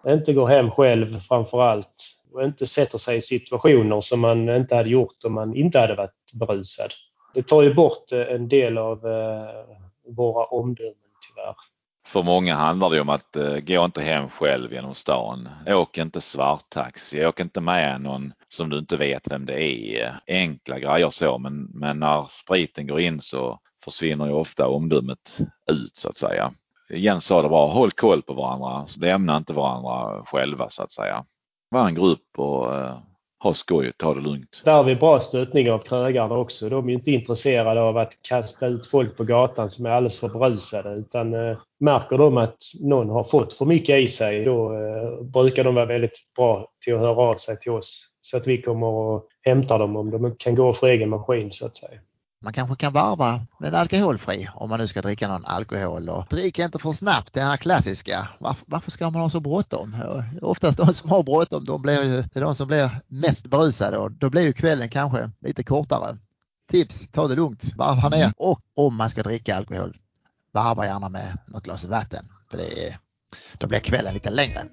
Inte 0.07 0.33
går 0.33 0.47
hem 0.47 0.71
själv 0.71 1.19
framför 1.27 1.61
allt 1.61 1.95
och 2.33 2.43
inte 2.43 2.67
sätter 2.67 2.97
sig 2.97 3.17
i 3.17 3.21
situationer 3.21 4.01
som 4.01 4.19
man 4.19 4.49
inte 4.49 4.75
hade 4.75 4.89
gjort 4.89 5.23
om 5.25 5.33
man 5.33 5.55
inte 5.55 5.79
hade 5.79 5.95
varit 5.95 6.22
berusad. 6.33 6.91
Det 7.33 7.43
tar 7.43 7.61
ju 7.61 7.73
bort 7.73 8.11
eh, 8.11 8.21
en 8.21 8.47
del 8.47 8.77
av 8.77 9.07
eh, 9.07 9.77
våra 10.15 10.45
omdömen 10.45 10.93
tyvärr. 11.27 11.55
För 12.05 12.23
många 12.23 12.55
handlar 12.55 12.89
det 12.89 13.01
om 13.01 13.09
att 13.09 13.35
eh, 13.35 13.57
gå 13.57 13.85
inte 13.85 14.01
hem 14.01 14.29
själv 14.29 14.73
genom 14.73 14.95
stan. 14.95 15.49
Åk 15.67 15.97
inte 15.97 16.21
svarttaxi. 16.21 17.25
Åk 17.25 17.39
inte 17.39 17.61
med 17.61 18.01
någon 18.01 18.33
som 18.49 18.69
du 18.69 18.77
inte 18.77 18.97
vet 18.97 19.31
vem 19.31 19.45
det 19.45 19.63
är. 19.63 20.19
Enkla 20.27 20.79
grejer 20.79 21.09
så 21.09 21.37
men, 21.37 21.63
men 21.63 21.99
när 21.99 22.25
spriten 22.29 22.87
går 22.87 22.99
in 22.99 23.19
så 23.19 23.59
försvinner 23.83 24.25
ju 24.25 24.33
ofta 24.33 24.67
omdömet 24.67 25.37
ut 25.71 25.95
så 25.95 26.09
att 26.09 26.17
säga. 26.17 26.51
Jens 26.89 27.25
sa 27.25 27.41
det 27.41 27.49
bra, 27.49 27.67
håll 27.67 27.91
koll 27.91 28.21
på 28.21 28.33
varandra. 28.33 28.85
Lämna 28.97 29.37
inte 29.37 29.53
varandra 29.53 30.25
själva 30.25 30.69
så 30.69 30.83
att 30.83 30.91
säga. 30.91 31.23
Var 31.69 31.87
en 31.87 31.95
grupp 31.95 32.39
och 32.39 32.67
ha 33.43 33.53
skoj 33.53 33.89
och 33.89 33.97
ta 33.97 34.13
det 34.13 34.21
lugnt. 34.21 34.61
Där 34.65 34.71
har 34.71 34.83
vi 34.83 34.95
bra 34.95 35.19
stöttning 35.19 35.71
av 35.71 35.79
krögarna 35.79 36.37
också. 36.37 36.69
De 36.69 36.89
är 36.89 36.93
inte 36.93 37.11
intresserade 37.11 37.81
av 37.81 37.97
att 37.97 38.13
kasta 38.21 38.67
ut 38.67 38.87
folk 38.87 39.17
på 39.17 39.23
gatan 39.23 39.71
som 39.71 39.85
är 39.85 39.89
alldeles 39.89 40.19
för 40.19 40.27
berusade 40.27 40.89
utan 40.89 41.33
eh, 41.33 41.57
märker 41.79 42.17
de 42.17 42.37
att 42.37 42.57
någon 42.81 43.09
har 43.09 43.23
fått 43.23 43.53
för 43.53 43.65
mycket 43.65 43.99
i 43.99 44.07
sig 44.07 44.45
då 44.45 44.73
eh, 44.73 45.23
brukar 45.23 45.63
de 45.63 45.75
vara 45.75 45.85
väldigt 45.85 46.33
bra 46.35 46.67
till 46.83 46.93
att 46.93 46.99
höra 46.99 47.21
av 47.21 47.35
sig 47.35 47.59
till 47.59 47.71
oss 47.71 48.07
så 48.21 48.37
att 48.37 48.47
vi 48.47 48.61
kommer 48.61 48.87
och 48.87 49.27
hämtar 49.41 49.79
dem 49.79 49.95
om 49.95 50.11
de 50.11 50.35
kan 50.35 50.55
gå 50.55 50.73
för 50.73 50.87
egen 50.87 51.09
maskin 51.09 51.51
så 51.51 51.65
att 51.65 51.77
säga. 51.77 51.99
Man 52.43 52.53
kanske 52.53 52.75
kan 52.75 52.93
varva 52.93 53.41
med 53.59 53.75
alkoholfri 53.75 54.49
om 54.55 54.69
man 54.69 54.79
nu 54.79 54.87
ska 54.87 55.01
dricka 55.01 55.27
någon 55.27 55.45
alkohol. 55.45 56.09
Och 56.09 56.25
drick 56.29 56.59
inte 56.59 56.79
för 56.79 56.91
snabbt, 56.91 57.33
det 57.33 57.41
här 57.41 57.57
klassiska. 57.57 58.27
Varför, 58.39 58.65
varför 58.67 58.91
ska 58.91 59.09
man 59.09 59.21
ha 59.21 59.29
så 59.29 59.39
bråttom? 59.39 59.95
Oftast 60.41 60.77
de 60.77 60.93
som 60.93 61.09
har 61.09 61.23
bråttom, 61.23 61.65
de 61.65 61.81
blir 61.81 62.03
ju, 62.03 62.21
det 62.21 62.39
är 62.39 62.41
de 62.41 62.55
som 62.55 62.67
blir 62.67 63.01
mest 63.07 63.47
berusade 63.47 63.97
och 63.97 64.11
då 64.11 64.29
blir 64.29 64.41
ju 64.41 64.53
kvällen 64.53 64.89
kanske 64.89 65.31
lite 65.41 65.63
kortare. 65.63 66.17
Tips, 66.71 67.07
ta 67.07 67.27
det 67.27 67.35
lugnt, 67.35 67.75
varva 67.75 68.09
ner 68.09 68.33
och 68.37 68.59
om 68.75 68.95
man 68.95 69.09
ska 69.09 69.23
dricka 69.23 69.55
alkohol, 69.55 69.97
varva 70.51 70.85
gärna 70.85 71.09
med 71.09 71.37
något 71.47 71.63
glas 71.63 71.85
vatten. 71.85 72.25
För 72.51 72.57
det 72.57 72.87
är, 72.87 72.97
då 73.57 73.67
blir 73.67 73.79
kvällen 73.79 74.13
lite 74.13 74.29
längre. 74.29 74.65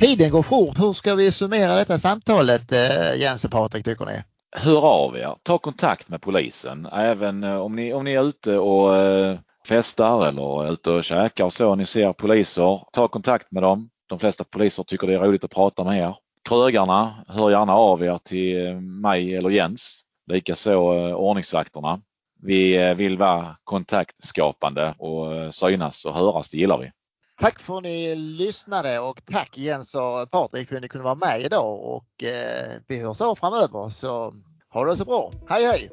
Tiden 0.00 0.30
går 0.30 0.42
fort. 0.42 0.78
Hur 0.78 0.92
ska 0.92 1.14
vi 1.14 1.32
summera 1.32 1.74
detta 1.74 1.98
samtalet 1.98 2.72
eh, 2.72 3.20
Jens 3.20 3.44
och 3.44 3.50
Patrik 3.50 3.84
tycker 3.84 4.06
ni? 4.06 4.22
Hör 4.52 4.84
av 4.84 5.16
er, 5.16 5.34
ta 5.42 5.58
kontakt 5.58 6.08
med 6.08 6.20
polisen. 6.20 6.86
Även 6.92 7.44
eh, 7.44 7.56
om 7.56 7.76
ni, 7.76 7.92
om 7.92 8.04
ni 8.04 8.12
är 8.12 8.22
ute 8.24 8.58
och 8.58 8.96
eh, 8.96 9.38
festar 9.66 10.28
eller 10.28 10.64
är 10.64 10.72
ute 10.72 10.90
och 10.90 11.04
käkar 11.04 11.44
och 11.44 11.52
så, 11.52 11.74
ni 11.74 11.86
ser 11.86 12.12
poliser, 12.12 12.82
ta 12.92 13.08
kontakt 13.08 13.52
med 13.52 13.62
dem. 13.62 13.90
De 14.08 14.18
flesta 14.18 14.44
poliser 14.44 14.82
tycker 14.82 15.06
det 15.06 15.14
är 15.14 15.18
roligt 15.18 15.44
att 15.44 15.50
prata 15.50 15.84
med 15.84 15.98
er. 15.98 16.16
Krögarna, 16.48 17.14
hör 17.28 17.50
gärna 17.50 17.74
av 17.74 18.02
er 18.02 18.18
till 18.24 18.66
eh, 18.66 18.80
mig 18.80 19.36
eller 19.36 19.50
Jens. 19.50 20.02
Likaså 20.32 20.74
ordningsvakterna. 21.14 22.00
Vi 22.42 22.94
vill 22.94 23.18
vara 23.18 23.56
kontaktskapande 23.64 24.94
och 24.98 25.54
synas 25.54 26.04
och 26.04 26.14
höras, 26.14 26.50
det 26.50 26.58
gillar 26.58 26.78
vi. 26.78 26.90
Tack 27.40 27.60
för 27.60 27.76
att 27.76 27.82
ni 27.82 28.14
lyssnade 28.16 28.98
och 28.98 29.24
tack 29.24 29.58
Jens 29.58 29.94
och 29.94 30.30
Patrik 30.30 30.68
för 30.68 30.76
att 30.76 30.82
ni 30.82 30.88
kunde 30.88 31.04
vara 31.04 31.14
med 31.14 31.40
idag 31.40 31.84
och 31.84 32.24
eh, 32.24 32.80
vi 32.88 33.02
hörs 33.02 33.20
av 33.20 33.34
framöver 33.36 33.88
så 33.88 34.34
ha 34.72 34.84
det 34.84 34.96
så 34.96 35.04
bra. 35.04 35.32
Hej 35.48 35.64
hej! 35.64 35.90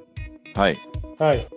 Hej! 0.56 0.80
Hej! 1.20 1.50